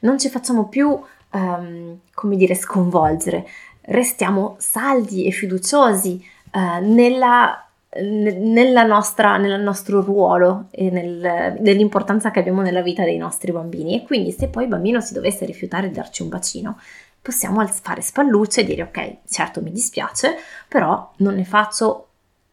non 0.03 0.17
ci 0.17 0.29
facciamo 0.29 0.69
più, 0.69 0.97
um, 1.33 1.99
come 2.15 2.37
dire, 2.37 2.55
sconvolgere, 2.55 3.49
restiamo 3.81 4.55
saldi 4.61 5.27
e 5.27 5.33
fiduciosi 5.33 6.25
uh, 6.53 6.87
nella 6.87 7.65
nella 7.99 8.85
nostra, 8.85 9.37
nel 9.37 9.61
nostro 9.61 10.01
ruolo 10.01 10.67
e 10.71 10.91
nel, 10.91 11.57
nell'importanza 11.61 12.31
che 12.31 12.39
abbiamo 12.39 12.63
nella 12.63 12.83
vita 12.83 13.05
dei 13.05 13.17
nostri 13.17 13.53
bambini. 13.53 14.01
E 14.01 14.05
quindi 14.05 14.31
se 14.31 14.49
poi 14.49 14.65
il 14.65 14.69
bambino 14.69 15.01
si 15.01 15.13
dovesse 15.13 15.45
rifiutare 15.45 15.89
di 15.89 15.95
darci 15.95 16.23
un 16.23 16.29
bacino 16.29 16.79
possiamo 17.23 17.67
fare 17.67 18.01
spallucce 18.01 18.63
e 18.63 18.65
dire 18.65 18.83
ok 18.85 19.17
certo 19.29 19.61
mi 19.61 19.71
dispiace 19.71 20.37
però 20.67 21.13
non 21.17 21.35
ne 21.35 21.45
faccio 21.45 22.11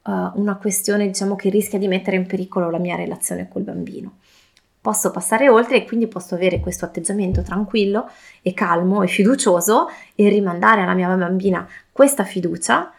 uh, 0.08 0.32
una 0.36 0.56
questione 0.56 1.06
diciamo 1.06 1.36
che 1.36 1.50
rischia 1.50 1.78
di 1.78 1.88
mettere 1.88 2.16
in 2.16 2.26
pericolo 2.26 2.70
la 2.70 2.80
mia 2.80 2.96
relazione 2.96 3.48
col 3.48 3.64
bambino. 3.64 4.18
Posso 4.80 5.12
passare 5.12 5.50
oltre 5.50 5.78
e 5.78 5.86
quindi 5.86 6.08
posso 6.08 6.36
avere 6.36 6.62
questo 6.62 6.86
atteggiamento 6.86 7.42
tranquillo 7.42 8.10
e 8.42 8.54
calmo 8.54 9.04
e 9.04 9.08
fiducioso 9.08 9.90
e 10.16 10.30
rimandare 10.30 10.82
alla 10.82 10.94
mia 10.94 11.14
bambina 11.14 11.68
questa 11.92 12.24
fiducia 12.24 12.94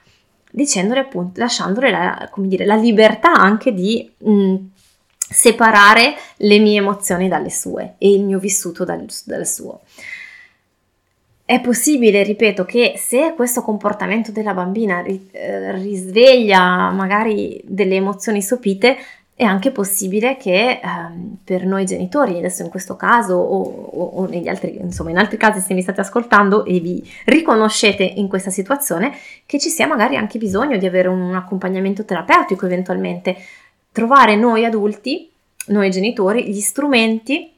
dicendole 0.51 1.01
appunto, 1.01 1.41
lasciandole 1.41 1.91
la, 1.91 2.31
dire, 2.37 2.65
la 2.65 2.77
libertà 2.77 3.33
anche 3.33 3.73
di 3.73 4.11
mh, 4.19 4.31
mm, 4.31 4.57
separare 5.31 6.15
le 6.37 6.59
mie 6.59 6.79
emozioni 6.79 7.29
dalle 7.29 7.51
sue 7.51 7.95
e 7.99 8.13
il 8.13 8.25
mio 8.25 8.39
vissuto 8.39 8.85
dal, 8.85 9.07
dal 9.25 9.47
suo. 9.47 9.81
È 11.45 11.61
possibile, 11.61 12.23
ripeto, 12.23 12.67
che 12.67 12.95
se 12.99 13.33
questo 13.35 13.63
comportamento 13.63 14.33
della 14.33 14.53
bambina 14.53 15.03
eh, 15.03 15.73
risveglia 15.73 16.91
magari 16.91 17.59
delle 17.65 17.95
emozioni 17.95 18.43
sopite, 18.43 18.99
è 19.39 19.45
anche 19.45 19.71
possibile 19.71 20.37
che 20.37 20.81
ehm, 20.83 21.37
per 21.45 21.65
noi 21.65 21.85
genitori, 21.85 22.37
adesso 22.37 22.63
in 22.65 22.71
questo 22.71 22.97
caso 22.97 23.35
o, 23.35 23.63
o, 23.63 24.05
o, 24.17 24.27
negli 24.27 24.49
altri, 24.49 24.77
insomma 24.81 25.11
in 25.11 25.17
altri 25.17 25.37
casi 25.37 25.61
se 25.61 25.75
mi 25.75 25.81
state 25.81 26.01
ascoltando 26.01 26.65
e 26.65 26.81
vi 26.81 27.09
riconoscete 27.27 28.03
in 28.03 28.27
questa 28.27 28.51
situazione, 28.51 29.17
che 29.47 29.61
ci 29.61 29.69
sia 29.69 29.87
magari 29.87 30.17
anche 30.17 30.39
bisogno 30.39 30.77
di 30.77 30.87
avere 30.87 31.07
un 31.07 31.37
accompagnamento 31.37 32.05
terapeutico 32.05 32.67
eventualmente, 32.67 33.37
trovare 33.93 34.35
noi 34.35 34.65
adulti, 34.65 35.31
noi 35.67 35.89
genitori, 35.91 36.49
gli 36.49 36.59
strumenti 36.59 37.49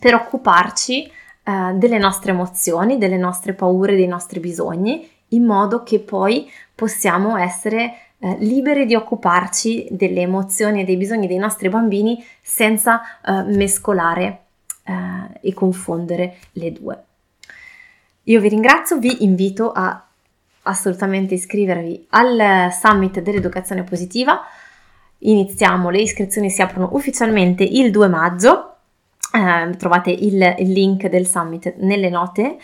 per 0.00 0.14
occuparci 0.14 1.04
eh, 1.04 1.72
delle 1.74 1.98
nostre 1.98 2.32
emozioni, 2.32 2.98
delle 2.98 3.18
nostre 3.18 3.52
paure, 3.52 3.94
dei 3.94 4.08
nostri 4.08 4.40
bisogni, 4.40 5.08
in 5.28 5.44
modo 5.44 5.84
che 5.84 6.00
poi 6.00 6.50
possiamo 6.74 7.36
essere 7.36 7.98
eh, 8.24 8.36
liberi 8.38 8.86
di 8.86 8.94
occuparci 8.94 9.86
delle 9.90 10.22
emozioni 10.22 10.80
e 10.80 10.84
dei 10.84 10.96
bisogni 10.96 11.26
dei 11.26 11.36
nostri 11.36 11.68
bambini 11.68 12.24
senza 12.40 13.02
eh, 13.22 13.42
mescolare 13.42 14.44
eh, 14.82 15.40
e 15.42 15.52
confondere 15.52 16.38
le 16.52 16.72
due. 16.72 17.04
Io 18.22 18.40
vi 18.40 18.48
ringrazio, 18.48 18.98
vi 18.98 19.24
invito 19.24 19.70
a 19.70 20.02
assolutamente 20.62 21.34
iscrivervi 21.34 22.06
al 22.10 22.72
summit 22.72 23.20
dell'educazione 23.20 23.84
positiva. 23.84 24.40
Iniziamo, 25.18 25.90
le 25.90 26.00
iscrizioni 26.00 26.48
si 26.48 26.62
aprono 26.62 26.88
ufficialmente 26.92 27.62
il 27.62 27.90
2 27.90 28.08
maggio. 28.08 28.76
Eh, 29.34 29.76
trovate 29.76 30.10
il, 30.10 30.54
il 30.60 30.72
link 30.72 31.08
del 31.08 31.26
summit 31.26 31.74
nelle 31.76 32.08
note 32.08 32.56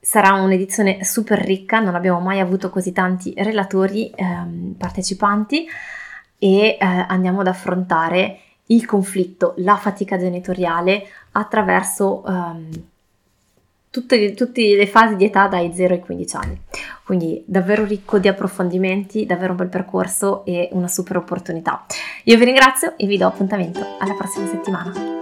Sarà 0.00 0.32
un'edizione 0.32 1.04
super 1.04 1.38
ricca, 1.38 1.80
non 1.80 1.94
abbiamo 1.94 2.20
mai 2.20 2.40
avuto 2.40 2.70
così 2.70 2.92
tanti 2.92 3.34
relatori 3.36 4.10
ehm, 4.14 4.74
partecipanti 4.78 5.66
e 6.38 6.58
eh, 6.58 6.78
andiamo 6.80 7.40
ad 7.40 7.48
affrontare 7.48 8.40
il 8.66 8.86
conflitto, 8.86 9.54
la 9.58 9.76
fatica 9.76 10.16
genitoriale 10.16 11.06
attraverso 11.32 12.24
ehm, 12.26 12.70
tutte, 13.90 14.32
tutte, 14.34 14.76
le 14.76 14.86
fasi 14.86 15.16
di 15.16 15.24
età 15.24 15.48
dai 15.48 15.72
0 15.74 15.94
ai 15.94 16.00
15 16.00 16.36
anni. 16.36 16.60
Quindi 17.04 17.42
davvero 17.46 17.84
ricco 17.84 18.18
di 18.18 18.28
approfondimenti, 18.28 19.26
davvero 19.26 19.50
un 19.50 19.58
bel 19.58 19.68
percorso 19.68 20.44
e 20.44 20.68
una 20.72 20.88
super 20.88 21.16
opportunità. 21.16 21.84
Io 22.24 22.38
vi 22.38 22.44
ringrazio 22.44 22.94
e 22.96 23.06
vi 23.06 23.18
do 23.18 23.26
appuntamento 23.26 23.84
alla 23.98 24.14
prossima 24.14 24.46
settimana. 24.46 25.19